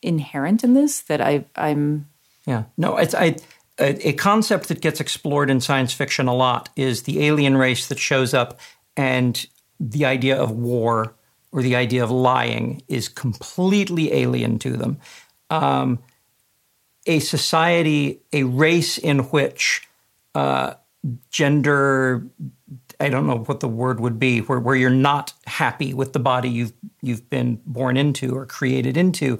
inherent 0.02 0.64
in 0.64 0.74
this 0.74 1.00
that 1.02 1.20
I 1.20 1.44
I'm. 1.56 2.08
Yeah, 2.46 2.64
no, 2.76 2.96
it's 2.96 3.14
I. 3.14 3.36
A, 3.78 4.08
a 4.08 4.12
concept 4.12 4.68
that 4.68 4.82
gets 4.82 5.00
explored 5.00 5.48
in 5.48 5.58
science 5.60 5.94
fiction 5.94 6.28
a 6.28 6.34
lot 6.34 6.68
is 6.76 7.04
the 7.04 7.24
alien 7.24 7.56
race 7.56 7.86
that 7.86 7.98
shows 7.98 8.34
up, 8.34 8.60
and 8.98 9.46
the 9.80 10.04
idea 10.04 10.36
of 10.36 10.50
war 10.50 11.14
or 11.52 11.62
the 11.62 11.76
idea 11.76 12.04
of 12.04 12.10
lying 12.10 12.82
is 12.88 13.08
completely 13.08 14.12
alien 14.12 14.58
to 14.58 14.76
them. 14.76 14.98
Um, 15.50 15.98
a 17.06 17.18
society, 17.18 18.20
a 18.32 18.44
race 18.44 18.98
in 18.98 19.20
which 19.30 19.88
uh, 20.34 20.74
gender, 21.30 22.24
I 23.00 23.08
don't 23.08 23.26
know 23.26 23.38
what 23.38 23.60
the 23.60 23.68
word 23.68 24.00
would 24.00 24.18
be, 24.18 24.40
where, 24.40 24.60
where 24.60 24.76
you're 24.76 24.90
not 24.90 25.32
happy 25.46 25.94
with 25.94 26.12
the 26.12 26.20
body 26.20 26.48
you've 26.48 26.72
you've 27.00 27.28
been 27.28 27.60
born 27.66 27.96
into 27.96 28.36
or 28.36 28.46
created 28.46 28.96
into, 28.96 29.38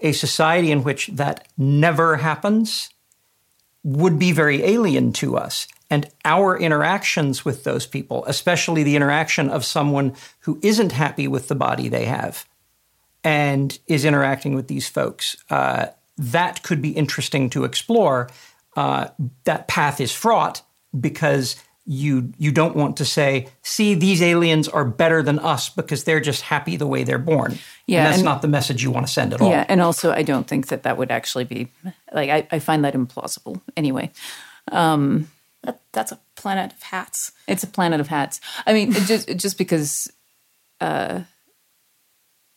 a 0.00 0.12
society 0.12 0.70
in 0.70 0.84
which 0.84 1.06
that 1.08 1.48
never 1.56 2.18
happens 2.18 2.90
would 3.82 4.18
be 4.18 4.32
very 4.32 4.62
alien 4.62 5.12
to 5.14 5.36
us. 5.36 5.66
and 5.90 6.10
our 6.24 6.58
interactions 6.58 7.44
with 7.44 7.64
those 7.64 7.86
people, 7.86 8.24
especially 8.26 8.82
the 8.82 8.96
interaction 8.96 9.48
of 9.48 9.64
someone 9.64 10.14
who 10.40 10.58
isn't 10.62 10.92
happy 10.92 11.26
with 11.26 11.48
the 11.48 11.54
body 11.54 11.88
they 11.88 12.04
have 12.04 12.46
and 13.24 13.78
is 13.86 14.04
interacting 14.04 14.54
with 14.54 14.68
these 14.68 14.88
folks, 14.88 15.36
uh, 15.50 15.86
that 16.18 16.62
could 16.62 16.82
be 16.82 16.90
interesting 16.90 17.50
to 17.50 17.64
explore. 17.64 18.28
Uh, 18.76 19.08
that 19.44 19.68
path 19.68 20.00
is 20.00 20.12
fraught 20.12 20.62
because 20.98 21.56
you 21.84 22.32
you 22.36 22.52
don't 22.52 22.76
want 22.76 22.98
to 22.98 23.04
say, 23.04 23.48
see, 23.62 23.94
these 23.94 24.20
aliens 24.20 24.68
are 24.68 24.84
better 24.84 25.22
than 25.22 25.38
us 25.38 25.70
because 25.70 26.04
they're 26.04 26.20
just 26.20 26.42
happy 26.42 26.76
the 26.76 26.86
way 26.86 27.02
they're 27.02 27.18
born. 27.18 27.58
Yeah, 27.86 28.00
and 28.00 28.06
that's 28.06 28.18
and- 28.18 28.24
not 28.24 28.42
the 28.42 28.48
message 28.48 28.82
you 28.82 28.90
want 28.90 29.06
to 29.06 29.12
send 29.12 29.32
at 29.32 29.40
all. 29.40 29.50
Yeah, 29.50 29.64
and 29.68 29.80
also 29.80 30.12
I 30.12 30.22
don't 30.22 30.46
think 30.46 30.68
that 30.68 30.82
that 30.82 30.98
would 30.98 31.10
actually 31.10 31.44
be 31.44 31.68
like 32.12 32.28
I, 32.28 32.46
I 32.50 32.58
find 32.58 32.84
that 32.84 32.94
implausible 32.94 33.60
anyway. 33.76 34.10
That, 35.62 35.80
that's 35.92 36.12
a 36.12 36.18
planet 36.36 36.72
of 36.72 36.82
hats. 36.82 37.32
It's 37.48 37.64
a 37.64 37.66
planet 37.66 38.00
of 38.00 38.06
hats. 38.06 38.40
I 38.66 38.72
mean, 38.72 38.92
just 38.92 39.28
just 39.36 39.58
because 39.58 40.10
uh, 40.80 41.22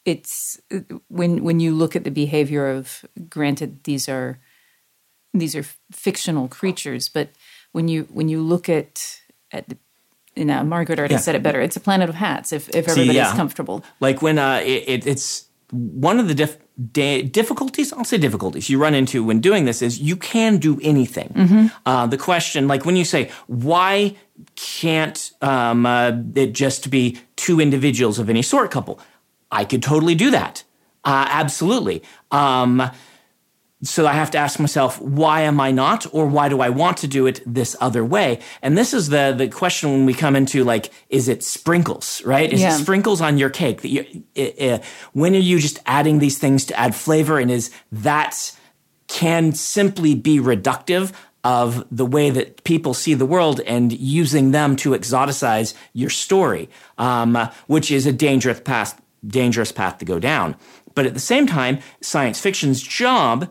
it's 0.06 0.60
when 1.08 1.44
when 1.44 1.60
you 1.60 1.74
look 1.76 1.96
at 1.96 2.04
the 2.04 2.12
behavior 2.12 2.68
of 2.68 3.06
granted 3.30 3.84
these 3.84 4.10
are 4.10 4.40
these 5.34 5.56
are 5.56 5.64
fictional 5.92 6.48
creatures, 6.48 7.08
but 7.10 7.30
when 7.72 7.88
you 7.88 8.08
when 8.12 8.28
you 8.30 8.42
look 8.42 8.68
at 8.70 9.22
at 9.52 9.68
the, 9.70 9.78
you 10.36 10.46
know, 10.46 10.64
Margaret 10.64 11.00
already 11.00 11.14
Yeah. 11.14 11.20
said 11.22 11.36
it 11.36 11.44
better. 11.44 11.62
It's 11.62 11.78
a 11.78 11.80
planet 11.80 12.10
of 12.10 12.16
hats. 12.16 12.52
If 12.52 12.68
if 12.70 12.88
everybody's 12.88 13.16
yeah. 13.16 13.36
comfortable, 13.36 13.84
like 14.00 14.22
when 14.22 14.38
uh, 14.40 14.62
it, 14.64 14.84
it, 14.88 15.08
it's 15.08 15.46
one 15.72 16.20
of 16.20 16.28
the 16.28 16.34
dif- 16.36 16.58
da- 16.92 17.22
difficulties 17.22 17.94
i'll 17.94 18.04
say 18.04 18.18
difficulties 18.18 18.70
you 18.70 18.78
run 18.78 18.94
into 18.94 19.24
when 19.24 19.40
doing 19.40 19.64
this 19.64 19.82
is 19.82 20.02
you 20.02 20.18
can 20.18 20.58
do 20.58 20.78
anything 20.84 21.72
uh, 21.86 22.06
the 22.08 22.18
question 22.18 22.68
like 22.68 22.84
when 22.86 22.98
you 22.98 23.06
say 23.06 23.32
why 23.48 24.14
can't 24.58 25.32
um, 25.42 25.86
uh, 25.86 26.12
it 26.36 26.52
just 26.52 26.90
be 26.90 27.18
two 27.38 27.62
individuals 27.62 28.20
of 28.20 28.30
any 28.30 28.42
sort 28.42 28.70
couple 28.70 29.00
i 29.52 29.66
could 29.66 29.84
totally 29.84 30.16
do 30.16 30.32
that 30.32 30.64
uh, 31.04 31.26
absolutely 31.30 32.02
um, 32.32 32.92
so 33.84 34.06
I 34.06 34.14
have 34.14 34.30
to 34.32 34.38
ask 34.38 34.60
myself, 34.60 35.02
why 35.02 35.42
am 35.42 35.60
I 35.60 35.72
not, 35.72 36.06
or 36.14 36.28
why 36.28 36.50
do 36.50 36.62
I 36.62 36.70
want 36.70 36.98
to 36.98 37.08
do 37.08 37.26
it 37.26 37.42
this 37.48 37.76
other 37.82 38.06
way? 38.06 38.40
And 38.62 38.78
this 38.78 38.94
is 38.94 39.10
the 39.10 39.34
the 39.36 39.48
question 39.48 39.92
when 39.92 40.06
we 40.06 40.14
come 40.14 40.36
into 40.36 40.64
like, 40.64 40.92
is 41.10 41.28
it 41.28 41.44
sprinkles, 41.44 42.22
right? 42.24 42.52
Is 42.54 42.62
Yeah. 42.62 42.76
it 42.76 42.80
sprinkles 42.80 43.22
on 43.22 43.40
your 43.40 43.50
cake? 43.50 43.82
That 43.82 43.90
you, 43.90 44.24
uh, 44.38 44.66
uh, 44.66 44.80
when 45.14 45.34
are 45.34 45.40
you 45.40 45.58
just 45.58 45.80
adding 45.86 46.20
these 46.20 46.38
things 46.38 46.66
to 46.66 46.80
add 46.80 46.94
flavor, 46.94 47.40
and 47.40 47.50
is 47.50 47.72
that 47.92 48.52
can 49.08 49.52
simply 49.54 50.14
be 50.14 50.40
reductive 50.40 51.12
of 51.44 51.84
the 51.92 52.06
way 52.06 52.30
that 52.30 52.64
people 52.64 52.94
see 52.94 53.16
the 53.16 53.26
world 53.26 53.62
and 53.62 53.92
using 53.92 54.52
them 54.52 54.76
to 54.76 54.92
exoticize 54.92 55.74
your 55.94 56.10
story, 56.12 56.70
um, 57.00 57.50
which 57.66 57.90
is 57.90 58.06
a 58.06 58.12
dangerous 58.14 58.60
path, 58.60 59.02
dangerous 59.26 59.72
path 59.72 59.98
to 60.00 60.06
go 60.06 60.20
down. 60.20 60.56
But 60.96 61.06
at 61.06 61.14
the 61.14 61.20
same 61.20 61.48
time, 61.48 61.80
science 62.02 62.40
fiction's 62.40 62.82
job 62.82 63.50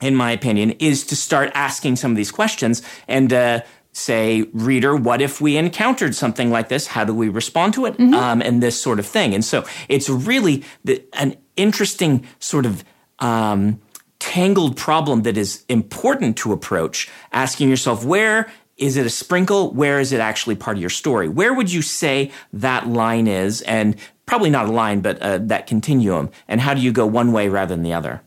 in 0.00 0.14
my 0.14 0.32
opinion, 0.32 0.72
is 0.72 1.04
to 1.06 1.16
start 1.16 1.50
asking 1.54 1.96
some 1.96 2.10
of 2.10 2.16
these 2.16 2.30
questions 2.30 2.82
and 3.08 3.32
uh, 3.32 3.60
say, 3.92 4.42
reader, 4.52 4.94
what 4.96 5.22
if 5.22 5.40
we 5.40 5.56
encountered 5.56 6.14
something 6.14 6.50
like 6.50 6.68
this? 6.68 6.88
How 6.88 7.04
do 7.04 7.14
we 7.14 7.28
respond 7.28 7.74
to 7.74 7.86
it? 7.86 7.98
Um, 8.14 8.42
and 8.42 8.62
this 8.62 8.80
sort 8.80 8.98
of 8.98 9.06
thing. 9.06 9.34
And 9.34 9.44
so 9.44 9.64
it's 9.88 10.08
really 10.08 10.64
the, 10.84 11.02
an 11.14 11.36
interesting 11.56 12.26
sort 12.38 12.66
of 12.66 12.84
um, 13.20 13.80
tangled 14.18 14.76
problem 14.76 15.22
that 15.22 15.36
is 15.36 15.64
important 15.68 16.36
to 16.38 16.52
approach, 16.52 17.08
asking 17.32 17.68
yourself, 17.68 18.04
where 18.04 18.50
is 18.76 18.96
it 18.96 19.06
a 19.06 19.10
sprinkle? 19.10 19.72
Where 19.72 20.00
is 20.00 20.12
it 20.12 20.20
actually 20.20 20.56
part 20.56 20.76
of 20.76 20.80
your 20.80 20.90
story? 20.90 21.28
Where 21.28 21.54
would 21.54 21.72
you 21.72 21.82
say 21.82 22.30
that 22.52 22.88
line 22.88 23.26
is? 23.26 23.62
And 23.62 23.96
probably 24.26 24.50
not 24.50 24.66
a 24.66 24.72
line, 24.72 25.00
but 25.00 25.18
uh, 25.20 25.38
that 25.38 25.66
continuum. 25.66 26.30
And 26.48 26.60
how 26.60 26.74
do 26.74 26.80
you 26.80 26.92
go 26.92 27.06
one 27.06 27.32
way 27.32 27.48
rather 27.48 27.74
than 27.74 27.82
the 27.82 27.92
other? 27.92 28.22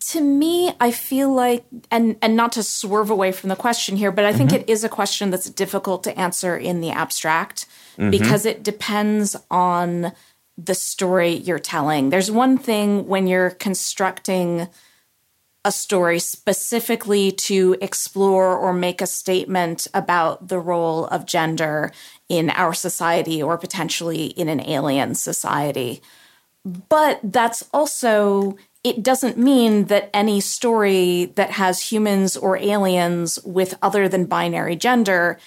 to 0.00 0.20
me 0.20 0.72
i 0.80 0.90
feel 0.90 1.32
like 1.32 1.64
and 1.90 2.16
and 2.22 2.34
not 2.34 2.52
to 2.52 2.62
swerve 2.62 3.10
away 3.10 3.30
from 3.30 3.48
the 3.48 3.56
question 3.56 3.96
here 3.96 4.10
but 4.10 4.24
i 4.24 4.32
think 4.32 4.50
it 4.52 4.68
is 4.68 4.82
a 4.82 4.88
question 4.88 5.30
that's 5.30 5.50
difficult 5.50 6.02
to 6.02 6.18
answer 6.18 6.56
in 6.56 6.80
the 6.80 6.90
abstract 6.90 7.66
because 8.10 8.46
it 8.46 8.62
depends 8.62 9.36
on 9.50 10.10
the 10.56 10.74
story 10.74 11.34
you're 11.34 11.58
telling 11.58 12.08
there's 12.08 12.30
one 12.30 12.56
thing 12.56 13.06
when 13.06 13.26
you're 13.26 13.50
constructing 13.50 14.68
a 15.64 15.72
story 15.72 16.18
specifically 16.18 17.30
to 17.30 17.76
explore 17.82 18.56
or 18.56 18.72
make 18.72 19.02
a 19.02 19.06
statement 19.06 19.86
about 19.92 20.48
the 20.48 20.58
role 20.58 21.06
of 21.06 21.26
gender 21.26 21.92
in 22.28 22.48
our 22.50 22.72
society 22.72 23.42
or 23.42 23.58
potentially 23.58 24.26
in 24.26 24.48
an 24.48 24.60
alien 24.60 25.14
society. 25.14 26.00
But 26.64 27.20
that's 27.22 27.68
also 27.72 28.56
it 28.82 29.02
doesn't 29.02 29.36
mean 29.36 29.84
that 29.86 30.08
any 30.14 30.40
story 30.40 31.26
that 31.34 31.50
has 31.50 31.92
humans 31.92 32.36
or 32.36 32.56
aliens 32.56 33.38
with 33.44 33.76
other 33.82 34.08
than 34.08 34.24
binary 34.24 34.76
gender 34.76 35.38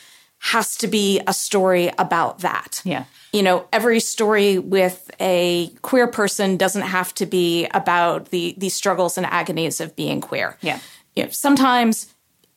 has 0.43 0.75
to 0.75 0.87
be 0.87 1.21
a 1.25 1.33
story 1.33 1.89
about 1.97 2.39
that. 2.39 2.81
Yeah. 2.83 3.05
You 3.31 3.41
know, 3.41 3.65
every 3.71 4.01
story 4.01 4.59
with 4.59 5.09
a 5.21 5.69
queer 5.81 6.05
person 6.05 6.57
doesn't 6.57 6.81
have 6.81 7.13
to 7.15 7.25
be 7.25 7.65
about 7.67 8.29
the 8.29 8.53
the 8.57 8.67
struggles 8.67 9.17
and 9.17 9.25
agonies 9.25 9.79
of 9.79 9.95
being 9.95 10.19
queer. 10.19 10.57
Yeah. 10.59 10.79
You 11.15 11.23
know, 11.23 11.29
sometimes 11.29 12.13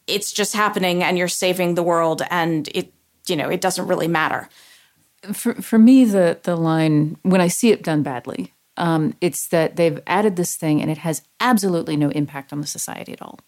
it's 0.09 0.33
just 0.33 0.55
happening 0.55 1.05
and 1.05 1.17
you're 1.17 1.29
saving 1.29 1.77
the 1.77 1.83
world 1.85 2.23
and 2.29 2.69
it 2.75 2.93
you 3.29 3.37
know, 3.37 3.49
it 3.49 3.61
doesn't 3.61 3.87
really 3.87 4.09
matter. 4.09 4.49
for 5.33 5.55
for 5.55 5.79
me 5.79 6.05
the 6.05 6.39
the 6.43 6.57
line 6.57 7.17
when 7.23 7.41
I 7.41 7.49
see 7.49 7.71
it 7.71 7.85
done 7.85 8.03
badly, 8.03 8.53
um, 8.77 9.15
it's 9.21 9.47
that 9.49 9.77
they've 9.77 10.01
added 10.09 10.35
this 10.35 10.57
thing 10.57 10.83
and 10.83 10.91
it 10.91 10.99
has 10.99 11.23
absolutely 11.39 11.97
no 11.97 12.11
impact 12.11 12.53
on 12.53 12.61
the 12.61 12.67
society 12.67 13.13
at 13.13 13.23
all. 13.23 13.39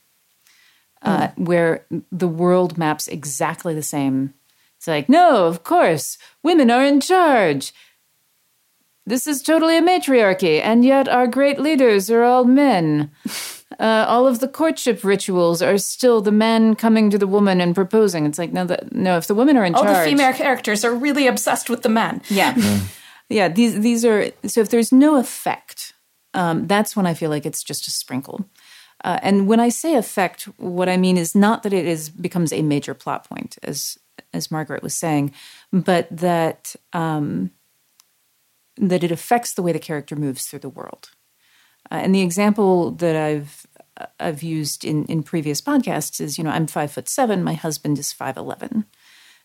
Uh, 1.01 1.29
where 1.37 1.87
the 2.11 2.27
world 2.27 2.77
maps 2.77 3.07
exactly 3.07 3.73
the 3.73 3.83
same. 3.83 4.35
It's 4.77 4.89
like, 4.89 5.09
no, 5.09 5.47
of 5.47 5.63
course, 5.63 6.19
women 6.43 6.71
are 6.71 6.85
in 6.85 7.01
charge. 7.01 7.73
This 9.07 9.27
is 9.27 9.41
totally 9.43 9.77
a 9.77 9.83
matriarchy, 9.83 10.61
and 10.61 10.85
yet 10.85 11.09
our 11.09 11.27
great 11.27 11.61
leaders 11.61 12.11
are 12.11 12.23
all 12.25 12.45
men. 12.45 13.11
Uh, 13.79 14.05
all 14.09 14.27
of 14.27 14.41
the 14.41 14.49
courtship 14.49 15.05
rituals 15.05 15.63
are 15.63 15.79
still 15.79 16.21
the 16.21 16.33
man 16.33 16.75
coming 16.75 17.11
to 17.11 17.19
the 17.19 17.29
woman 17.29 17.61
and 17.61 17.77
proposing. 17.77 18.27
It's 18.27 18.39
like, 18.39 18.53
no, 18.53 18.65
the, 18.65 18.89
no. 18.91 19.19
If 19.19 19.29
the 19.29 19.35
women 19.35 19.57
are 19.57 19.65
in 19.65 19.75
All 19.75 19.85
charge, 19.85 19.97
all 19.97 20.05
the 20.05 20.11
female 20.11 20.33
characters 20.33 20.85
are 20.85 20.93
really 20.93 21.29
obsessed 21.29 21.71
with 21.71 21.83
the 21.83 21.89
men. 21.89 22.23
yeah. 22.29 22.57
Yeah, 23.29 23.49
these 23.49 23.79
these 23.81 24.07
are 24.07 24.33
so 24.47 24.63
if 24.63 24.71
there's 24.71 24.91
no 24.91 25.17
effect, 25.17 25.93
um, 26.33 26.67
that's 26.67 26.97
when 26.97 27.07
I 27.07 27.13
feel 27.13 27.29
like 27.29 27.45
it's 27.45 27.63
just 27.63 27.87
a 27.87 27.91
sprinkle. 27.91 28.49
Uh, 29.05 29.19
and 29.23 29.47
when 29.47 29.61
I 29.61 29.69
say 29.69 29.95
effect, 29.95 30.45
what 30.57 30.89
I 30.89 30.97
mean 30.97 31.17
is 31.17 31.35
not 31.35 31.63
that 31.63 31.73
it 31.73 31.87
is 31.87 32.11
becomes 32.11 32.53
a 32.53 32.63
major 32.63 32.95
plot 32.95 33.29
point, 33.29 33.59
as 33.63 33.99
as 34.33 34.51
Margaret 34.51 34.83
was 34.83 34.95
saying, 34.95 35.33
but 35.73 36.09
that 36.11 36.75
um, 36.93 37.51
that 38.77 39.05
it 39.05 39.13
affects 39.13 39.55
the 39.55 39.63
way 39.63 39.73
the 39.73 39.79
character 39.79 40.17
moves 40.17 40.47
through 40.47 40.61
the 40.61 40.69
world. 40.69 41.11
Uh, 41.91 42.01
and 42.03 42.15
the 42.15 42.23
example 42.23 42.91
that 42.91 43.17
I've 43.17 43.67
I've 44.19 44.43
used 44.43 44.85
in 44.85 45.05
in 45.07 45.23
previous 45.23 45.61
podcasts 45.61 46.21
is, 46.21 46.37
you 46.37 46.45
know, 46.45 46.51
I'm 46.51 46.67
five 46.67 46.91
foot 46.91 47.09
seven, 47.09 47.45
my 47.45 47.55
husband 47.55 47.99
is 47.99 48.13
five 48.13 48.37
eleven. 48.37 48.85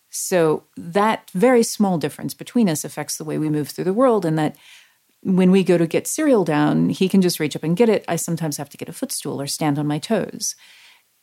So 0.09 0.63
that 0.77 1.31
very 1.31 1.63
small 1.63 1.97
difference 1.97 2.35
between 2.35 2.69
us 2.69 2.83
affects 2.83 3.17
the 3.17 3.23
way 3.23 3.39
we 3.39 3.49
move 3.49 3.69
through 3.69 3.85
the 3.85 3.93
world, 3.93 4.25
and 4.25 4.37
that 4.37 4.55
when 5.23 5.51
we 5.51 5.63
go 5.63 5.77
to 5.77 5.87
get 5.87 6.07
cereal 6.07 6.43
down, 6.43 6.89
he 6.89 7.07
can 7.07 7.21
just 7.21 7.39
reach 7.39 7.55
up 7.55 7.63
and 7.63 7.77
get 7.77 7.89
it. 7.89 8.03
I 8.07 8.17
sometimes 8.17 8.57
have 8.57 8.69
to 8.69 8.77
get 8.77 8.89
a 8.89 8.93
footstool 8.93 9.41
or 9.41 9.47
stand 9.47 9.79
on 9.79 9.87
my 9.87 9.99
toes. 9.99 10.55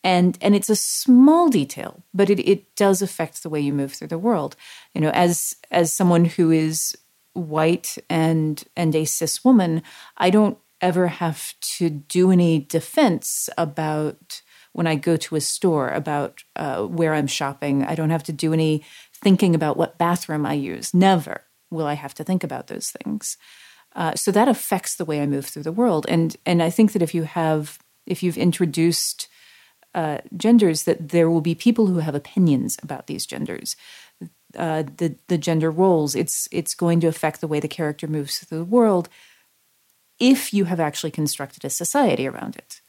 And 0.02 0.38
and 0.40 0.54
it's 0.54 0.70
a 0.70 0.76
small 0.76 1.50
detail, 1.50 2.02
but 2.14 2.30
it, 2.30 2.40
it 2.40 2.74
does 2.74 3.02
affect 3.02 3.42
the 3.42 3.50
way 3.50 3.60
you 3.60 3.74
move 3.74 3.92
through 3.92 4.08
the 4.08 4.18
world. 4.18 4.56
You 4.94 5.02
know, 5.02 5.10
as 5.10 5.54
as 5.70 5.92
someone 5.92 6.24
who 6.24 6.50
is 6.50 6.96
white 7.34 7.98
and 8.08 8.64
and 8.76 8.94
a 8.94 9.04
cis 9.04 9.44
woman, 9.44 9.82
I 10.16 10.30
don't 10.30 10.56
ever 10.80 11.08
have 11.08 11.54
to 11.60 11.90
do 11.90 12.30
any 12.30 12.60
defense 12.60 13.50
about 13.58 14.40
when 14.72 14.86
I 14.86 14.94
go 14.94 15.16
to 15.18 15.36
a 15.36 15.40
store 15.40 15.90
about 15.90 16.44
uh, 16.56 16.84
where 16.84 17.12
I'm 17.12 17.26
shopping. 17.26 17.84
I 17.84 17.94
don't 17.94 18.10
have 18.10 18.22
to 18.24 18.32
do 18.32 18.54
any 18.54 18.82
thinking 19.12 19.54
about 19.54 19.76
what 19.76 19.98
bathroom 19.98 20.46
I 20.46 20.54
use. 20.54 20.94
Never 20.94 21.42
will 21.70 21.86
I 21.86 21.94
have 21.94 22.14
to 22.14 22.24
think 22.24 22.42
about 22.42 22.68
those 22.68 22.90
things. 22.90 23.36
Uh, 23.94 24.14
so 24.14 24.30
that 24.30 24.48
affects 24.48 24.96
the 24.96 25.04
way 25.04 25.20
I 25.20 25.26
move 25.26 25.46
through 25.46 25.64
the 25.64 25.72
world. 25.72 26.06
And 26.08 26.36
and 26.44 26.62
I 26.62 26.70
think 26.70 26.92
that 26.92 27.02
if 27.02 27.14
you 27.14 27.24
have 27.24 27.78
if 28.06 28.22
you've 28.22 28.38
introduced 28.38 29.28
uh, 29.94 30.18
genders, 30.36 30.82
that 30.84 31.08
there 31.08 31.28
will 31.28 31.40
be 31.40 31.54
people 31.54 31.86
who 31.86 32.00
have 32.00 32.14
opinions 32.14 32.76
about 32.82 33.06
these 33.06 33.26
genders. 33.26 33.76
Uh, 34.56 34.82
the 34.96 35.16
the 35.26 35.38
gender 35.38 35.70
roles. 35.70 36.14
It's 36.14 36.48
it's 36.50 36.74
going 36.74 37.00
to 37.00 37.08
affect 37.08 37.40
the 37.40 37.48
way 37.48 37.60
the 37.60 37.68
character 37.68 38.08
moves 38.08 38.38
through 38.38 38.58
the 38.58 38.64
world. 38.64 39.08
If 40.18 40.52
you 40.52 40.66
have 40.66 40.80
actually 40.80 41.12
constructed 41.12 41.64
a 41.64 41.70
society 41.70 42.28
around 42.28 42.56
it, 42.56 42.80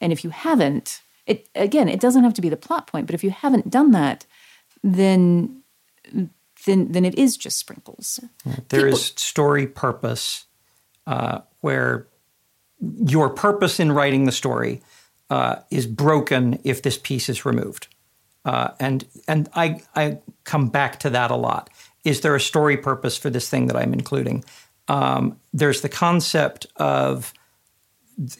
and 0.00 0.12
if 0.12 0.24
you 0.24 0.30
haven't, 0.30 1.02
It 1.26 1.48
again, 1.54 1.88
it 1.88 2.00
doesn't 2.00 2.24
have 2.24 2.34
to 2.34 2.42
be 2.42 2.48
the 2.48 2.56
plot 2.56 2.86
point, 2.86 3.06
but 3.06 3.14
if 3.14 3.22
you 3.22 3.30
haven't 3.30 3.68
done 3.68 3.92
that, 3.92 4.26
then 4.82 5.62
then 6.64 6.92
then 6.92 7.04
it 7.04 7.14
is 7.18 7.36
just 7.36 7.58
sprinkles. 7.58 8.20
There 8.68 8.84
People, 8.84 8.98
is 8.98 9.12
story 9.16 9.66
purpose 9.66 10.47
uh, 11.08 11.40
where 11.62 12.06
your 13.06 13.30
purpose 13.30 13.80
in 13.80 13.90
writing 13.90 14.24
the 14.24 14.32
story 14.32 14.82
uh, 15.30 15.56
is 15.70 15.86
broken 15.86 16.60
if 16.64 16.82
this 16.82 16.98
piece 16.98 17.28
is 17.28 17.44
removed. 17.44 17.88
Uh, 18.44 18.68
and 18.78 19.04
and 19.26 19.48
I, 19.54 19.80
I 19.96 20.18
come 20.44 20.68
back 20.68 21.00
to 21.00 21.10
that 21.10 21.30
a 21.30 21.36
lot. 21.36 21.70
Is 22.04 22.20
there 22.20 22.36
a 22.36 22.40
story 22.40 22.76
purpose 22.76 23.16
for 23.16 23.30
this 23.30 23.48
thing 23.48 23.66
that 23.66 23.76
I'm 23.76 23.92
including? 23.92 24.44
Um, 24.86 25.40
there's 25.52 25.80
the 25.80 25.88
concept 25.88 26.66
of 26.76 27.32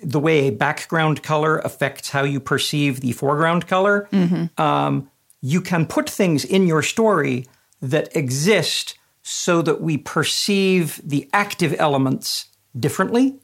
the 0.02 0.20
way 0.20 0.48
a 0.48 0.50
background 0.50 1.22
color 1.22 1.59
affects 1.59 2.11
how 2.11 2.24
you 2.24 2.38
perceive 2.38 3.00
the 3.00 3.12
foreground 3.12 3.66
color. 3.66 4.09
Mm-hmm. 4.12 4.61
Um, 4.61 5.11
you 5.40 5.61
can 5.61 5.87
put 5.87 6.11
things 6.11 6.44
in 6.44 6.66
your 6.66 6.83
story 6.83 7.46
that 7.81 8.14
exist 8.14 8.98
so 9.22 9.62
that 9.62 9.81
we 9.81 9.96
perceive 9.96 11.00
the 11.04 11.28
active 11.33 11.74
elements 11.78 12.46
differently. 12.78 13.38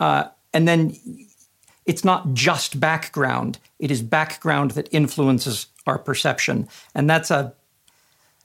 Uh, 0.00 0.24
and 0.52 0.66
then 0.66 0.96
it's 1.86 2.04
not 2.04 2.34
just 2.34 2.78
background, 2.78 3.58
it 3.78 3.90
is 3.90 4.02
background 4.02 4.72
that 4.72 4.88
influences 4.92 5.66
our 5.86 5.98
perception. 5.98 6.68
And 6.94 7.08
that's 7.08 7.30
a 7.30 7.54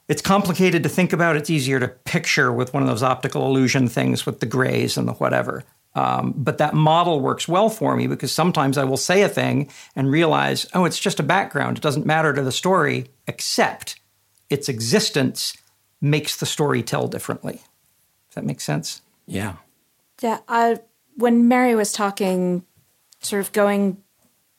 it's 0.08 0.22
complicated 0.22 0.82
to 0.84 0.88
think 0.88 1.12
about. 1.12 1.36
It's 1.36 1.50
easier 1.50 1.78
to 1.78 1.88
picture 1.88 2.50
with 2.50 2.72
one 2.72 2.82
of 2.82 2.88
those 2.88 3.02
optical 3.02 3.46
illusion 3.46 3.88
things 3.88 4.24
with 4.24 4.40
the 4.40 4.46
grays 4.46 4.96
and 4.96 5.06
the 5.06 5.12
whatever. 5.12 5.64
Um, 5.94 6.32
but 6.36 6.58
that 6.58 6.74
model 6.74 7.20
works 7.20 7.46
well 7.46 7.68
for 7.68 7.94
me 7.94 8.06
because 8.06 8.32
sometimes 8.32 8.78
I 8.78 8.84
will 8.84 8.96
say 8.96 9.22
a 9.22 9.28
thing 9.28 9.68
and 9.94 10.10
realize, 10.10 10.66
oh, 10.72 10.86
it's 10.86 10.98
just 10.98 11.20
a 11.20 11.22
background. 11.22 11.76
It 11.76 11.82
doesn't 11.82 12.06
matter 12.06 12.32
to 12.32 12.42
the 12.42 12.52
story, 12.52 13.10
except 13.26 14.00
its 14.48 14.68
existence 14.68 15.56
makes 16.00 16.36
the 16.36 16.46
story 16.46 16.82
tell 16.82 17.06
differently. 17.06 17.54
Does 17.54 18.36
that 18.36 18.44
make 18.44 18.60
sense? 18.60 19.02
Yeah. 19.26 19.56
Yeah. 20.20 20.40
I, 20.48 20.80
when 21.16 21.48
Mary 21.48 21.74
was 21.74 21.92
talking, 21.92 22.64
sort 23.20 23.40
of 23.40 23.52
going 23.52 23.98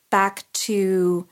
back 0.09 0.45
to 0.53 1.27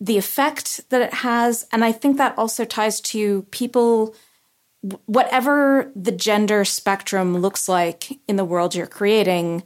the 0.00 0.18
effect 0.18 0.88
that 0.90 1.02
it 1.02 1.14
has. 1.14 1.66
And 1.72 1.84
I 1.84 1.92
think 1.92 2.16
that 2.16 2.38
also 2.38 2.64
ties 2.64 3.00
to 3.02 3.42
people, 3.50 4.14
whatever 5.06 5.90
the 5.94 6.12
gender 6.12 6.64
spectrum 6.64 7.38
looks 7.38 7.68
like 7.68 8.18
in 8.28 8.36
the 8.36 8.44
world 8.44 8.74
you're 8.74 8.86
creating, 8.86 9.64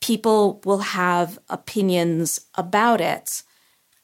people 0.00 0.60
will 0.64 0.78
have 0.78 1.38
opinions 1.48 2.40
about 2.54 3.00
it. 3.00 3.42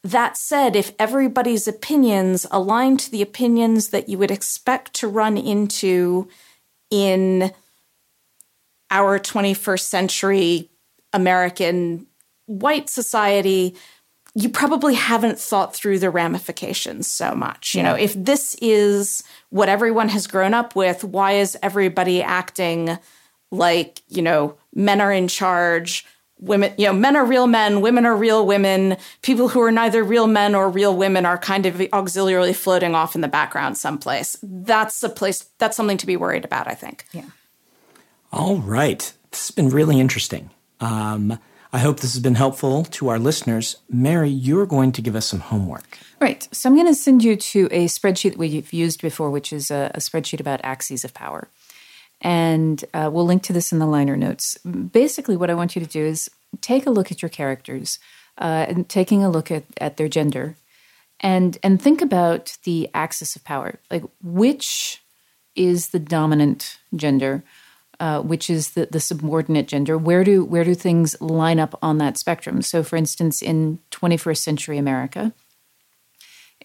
That 0.02 0.36
said, 0.36 0.76
if 0.76 0.92
everybody's 0.98 1.68
opinions 1.68 2.46
align 2.50 2.96
to 2.98 3.10
the 3.10 3.22
opinions 3.22 3.88
that 3.88 4.08
you 4.08 4.16
would 4.18 4.30
expect 4.30 4.94
to 4.94 5.08
run 5.08 5.36
into 5.36 6.28
in 6.90 7.52
our 8.90 9.18
21st 9.18 9.80
century 9.80 10.70
American 11.12 12.06
white 12.46 12.88
society, 12.88 13.76
you 14.34 14.48
probably 14.48 14.94
haven't 14.94 15.38
thought 15.38 15.74
through 15.74 15.98
the 15.98 16.10
ramifications 16.10 17.06
so 17.06 17.34
much. 17.34 17.74
You 17.74 17.82
know, 17.82 17.94
if 17.94 18.14
this 18.14 18.56
is 18.60 19.22
what 19.50 19.68
everyone 19.68 20.08
has 20.10 20.26
grown 20.26 20.54
up 20.54 20.76
with, 20.76 21.02
why 21.02 21.32
is 21.32 21.56
everybody 21.62 22.22
acting 22.22 22.98
like, 23.50 24.02
you 24.08 24.22
know, 24.22 24.56
men 24.74 25.00
are 25.00 25.12
in 25.12 25.26
charge? 25.26 26.06
Women, 26.38 26.72
you 26.78 26.86
know, 26.86 26.92
men 26.92 27.16
are 27.16 27.24
real 27.24 27.46
men, 27.46 27.82
women 27.82 28.06
are 28.06 28.16
real 28.16 28.46
women. 28.46 28.96
People 29.22 29.48
who 29.48 29.60
are 29.60 29.72
neither 29.72 30.02
real 30.02 30.26
men 30.26 30.54
or 30.54 30.70
real 30.70 30.96
women 30.96 31.26
are 31.26 31.36
kind 31.36 31.66
of 31.66 31.74
auxiliarily 31.74 32.54
floating 32.54 32.94
off 32.94 33.14
in 33.14 33.20
the 33.20 33.28
background 33.28 33.76
someplace. 33.76 34.38
That's 34.42 35.02
a 35.02 35.08
place, 35.08 35.50
that's 35.58 35.76
something 35.76 35.98
to 35.98 36.06
be 36.06 36.16
worried 36.16 36.44
about, 36.44 36.66
I 36.66 36.74
think. 36.74 37.04
Yeah. 37.12 37.26
All 38.32 38.58
right. 38.58 39.12
This 39.30 39.48
has 39.48 39.50
been 39.50 39.70
really 39.70 39.98
interesting. 39.98 40.50
Um, 40.80 41.38
I 41.72 41.78
hope 41.78 42.00
this 42.00 42.14
has 42.14 42.22
been 42.22 42.34
helpful 42.34 42.84
to 42.84 43.08
our 43.08 43.18
listeners. 43.18 43.76
Mary, 43.88 44.30
you're 44.30 44.66
going 44.66 44.92
to 44.92 45.02
give 45.02 45.14
us 45.14 45.26
some 45.26 45.40
homework. 45.40 45.98
Right. 46.20 46.48
So 46.52 46.68
I'm 46.68 46.74
going 46.74 46.86
to 46.86 46.94
send 46.94 47.22
you 47.22 47.36
to 47.36 47.68
a 47.70 47.86
spreadsheet 47.86 48.30
that 48.30 48.38
we've 48.38 48.72
used 48.72 49.02
before, 49.02 49.30
which 49.30 49.52
is 49.52 49.70
a, 49.70 49.90
a 49.94 49.98
spreadsheet 49.98 50.40
about 50.40 50.60
axes 50.62 51.04
of 51.04 51.14
power. 51.14 51.48
And 52.20 52.84
uh, 52.92 53.10
we'll 53.12 53.24
link 53.24 53.42
to 53.44 53.52
this 53.52 53.72
in 53.72 53.78
the 53.78 53.86
liner 53.86 54.16
notes. 54.16 54.58
Basically, 54.58 55.36
what 55.36 55.50
I 55.50 55.54
want 55.54 55.74
you 55.74 55.80
to 55.80 55.88
do 55.88 56.04
is 56.04 56.30
take 56.60 56.86
a 56.86 56.90
look 56.90 57.10
at 57.10 57.22
your 57.22 57.28
characters 57.28 57.98
uh, 58.38 58.66
and 58.68 58.88
taking 58.88 59.24
a 59.24 59.30
look 59.30 59.50
at, 59.50 59.64
at 59.80 59.96
their 59.96 60.08
gender 60.08 60.56
and, 61.20 61.58
and 61.62 61.80
think 61.80 62.00
about 62.00 62.58
the 62.64 62.88
axis 62.94 63.36
of 63.36 63.44
power. 63.44 63.78
Like, 63.90 64.04
which 64.22 65.02
is 65.54 65.88
the 65.88 65.98
dominant 65.98 66.78
gender? 66.94 67.42
Uh, 68.00 68.22
which 68.22 68.48
is 68.48 68.70
the, 68.70 68.86
the 68.86 68.98
subordinate 68.98 69.68
gender. 69.68 69.98
Where 69.98 70.24
do 70.24 70.42
where 70.42 70.64
do 70.64 70.74
things 70.74 71.20
line 71.20 71.60
up 71.60 71.78
on 71.82 71.98
that 71.98 72.16
spectrum? 72.16 72.62
So, 72.62 72.82
for 72.82 72.96
instance, 72.96 73.42
in 73.42 73.78
21st 73.90 74.38
century 74.38 74.78
America, 74.78 75.34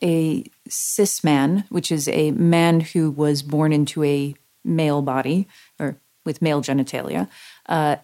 a 0.02 0.46
cis 0.70 1.26
man, 1.26 1.66
which 1.68 1.92
is 1.92 2.08
a 2.08 2.32
man 2.32 2.80
who 2.80 3.12
was 3.12 3.44
born 3.44 3.74
into 3.74 4.02
a 4.06 4.34
male 4.64 5.02
body 5.02 5.48
or 5.78 5.98
with 6.26 6.42
male 6.42 6.62
genitalia, 6.62 7.28
uh, 7.68 7.98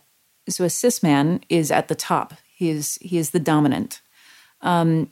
so 0.50 0.66
a 0.66 0.70
cis 0.70 1.02
man 1.02 1.40
is 1.48 1.72
at 1.72 1.88
the 1.88 1.96
top. 1.96 2.34
He 2.54 2.70
is 2.70 3.00
he 3.02 3.18
is 3.18 3.30
the 3.30 3.40
dominant. 3.40 4.02
Um, 4.60 5.10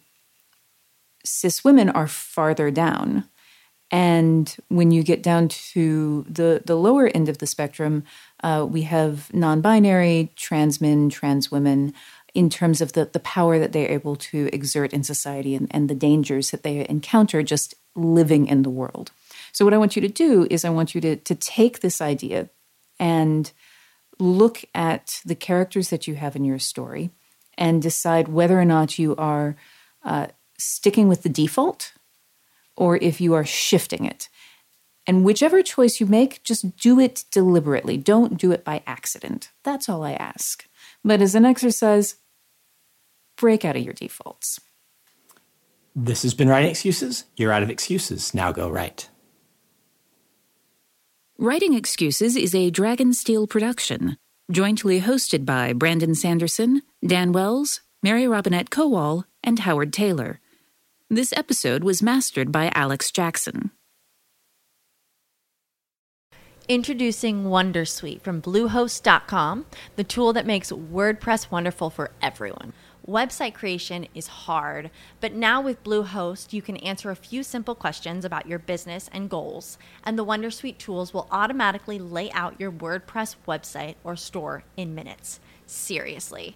cis 1.24 1.64
women 1.64 1.90
are 1.90 2.08
farther 2.08 2.70
down. 2.70 3.29
And 3.92 4.56
when 4.68 4.92
you 4.92 5.02
get 5.02 5.24
down 5.24 5.48
to 5.48 6.26
the, 6.30 6.62
the 6.64 6.76
lower 6.76 7.08
end 7.08 7.28
of 7.28 7.40
the 7.40 7.48
spectrum, 7.48 8.04
uh, 8.44 8.66
we 8.70 8.84
have 8.84 9.34
non 9.34 9.62
binary, 9.62 10.32
trans 10.36 10.80
men, 10.80 11.10
trans 11.10 11.52
women, 11.52 11.94
in 12.34 12.50
terms 12.50 12.82
of 12.82 12.94
the, 12.94 13.06
the 13.06 13.20
power 13.20 13.58
that 13.58 13.72
they're 13.72 13.92
able 13.92 14.16
to 14.16 14.50
exert 14.54 14.94
in 14.94 15.04
society 15.04 15.56
and, 15.56 15.68
and 15.72 15.90
the 15.90 15.96
dangers 15.96 16.52
that 16.52 16.62
they 16.62 16.88
encounter 16.88 17.42
just 17.42 17.74
living 17.96 18.46
in 18.46 18.62
the 18.62 18.70
world. 18.70 19.12
So, 19.52 19.66
what 19.66 19.74
I 19.74 19.80
want 19.80 19.96
you 19.96 20.02
to 20.04 20.08
do 20.08 20.48
is, 20.52 20.64
I 20.64 20.70
want 20.70 20.94
you 20.94 21.02
to, 21.02 21.16
to 21.16 21.36
take 21.36 21.80
this 21.80 22.00
idea 22.00 22.50
and 23.00 23.52
look 24.20 24.64
at 24.76 25.22
the 25.26 25.36
characters 25.36 25.90
that 25.90 26.08
you 26.08 26.16
have 26.16 26.36
in 26.36 26.44
your 26.44 26.60
story 26.60 27.10
and 27.58 27.82
decide 27.82 28.28
whether 28.28 28.60
or 28.60 28.66
not 28.66 29.00
you 29.00 29.16
are 29.16 29.56
uh, 30.04 30.28
sticking 30.58 31.08
with 31.08 31.24
the 31.24 31.30
default 31.30 31.94
or 32.80 32.98
if 32.98 33.22
you 33.22 33.34
are 33.34 33.46
shifting 33.46 34.06
it. 34.06 34.30
And 35.06 35.26
whichever 35.26 35.62
choice 35.62 36.00
you 36.00 36.06
make, 36.06 36.44
just 36.44 36.78
do 36.78 37.00
it 37.00 37.26
deliberately. 37.32 37.98
Don't 37.98 38.38
do 38.38 38.52
it 38.52 38.64
by 38.64 38.84
accident. 38.88 39.52
That's 39.64 39.90
all 39.90 40.04
I 40.04 40.14
ask. 40.14 40.66
But 41.04 41.22
as 41.22 41.36
an 41.36 41.46
exercise, 41.46 42.16
break 43.38 43.66
out 43.66 43.76
of 43.76 43.84
your 43.84 43.94
defaults. 43.94 44.60
This 45.96 46.22
has 46.24 46.34
been 46.34 46.48
Writing 46.48 46.70
Excuses. 46.70 47.26
You're 47.36 47.52
out 47.52 47.64
of 47.64 47.70
excuses. 47.70 48.34
Now 48.34 48.52
go 48.52 48.70
write. 48.70 49.10
Writing 51.38 51.74
Excuses 51.74 52.36
is 52.36 52.54
a 52.54 52.72
Dragonsteel 52.72 53.50
production, 53.50 54.18
jointly 54.52 55.02
hosted 55.02 55.46
by 55.46 55.74
Brandon 55.74 56.14
Sanderson, 56.14 56.82
Dan 57.06 57.32
Wells, 57.32 57.82
Mary 58.04 58.28
Robinette 58.28 58.70
Kowal, 58.70 59.24
and 59.44 59.60
Howard 59.60 59.92
Tayler. 59.92 60.38
This 61.12 61.34
episode 61.34 61.84
was 61.84 62.04
mastered 62.04 62.52
by 62.52 62.72
Alex 62.76 63.10
Jackson. 63.10 63.72
Introducing 66.68 67.46
Wondersuite 67.46 68.22
from 68.22 68.44
Bluehost.com, 68.44 69.66
the 69.96 70.04
tool 70.04 70.34
that 70.34 70.46
makes 70.46 70.72
WordPress 70.72 71.50
wonderful 71.50 71.90
for 71.90 72.12
everyone. 72.22 72.74
Website 73.08 73.56
creation 73.56 74.08
is 74.14 74.28
hard, 74.28 74.92
but 75.20 75.34
now 75.34 75.60
with 75.60 75.84
Bluehost, 75.84 76.54
you 76.54 76.62
can 76.62 76.78
answer 76.78 77.10
a 77.10 77.16
few 77.16 77.42
simple 77.42 77.74
questions 77.74 78.24
about 78.24 78.46
your 78.46 78.60
business 78.60 79.10
and 79.12 79.32
goals, 79.32 79.80
and 80.04 80.16
the 80.16 80.24
Wondersuite 80.24 80.78
tools 80.78 81.12
will 81.12 81.28
automatically 81.32 81.98
lay 81.98 82.30
out 82.34 82.60
your 82.60 82.72
WordPress 82.72 83.36
website 83.48 83.96
or 84.04 84.16
store 84.16 84.64
in 84.78 84.94
minutes. 84.94 85.40
Seriously. 85.66 86.56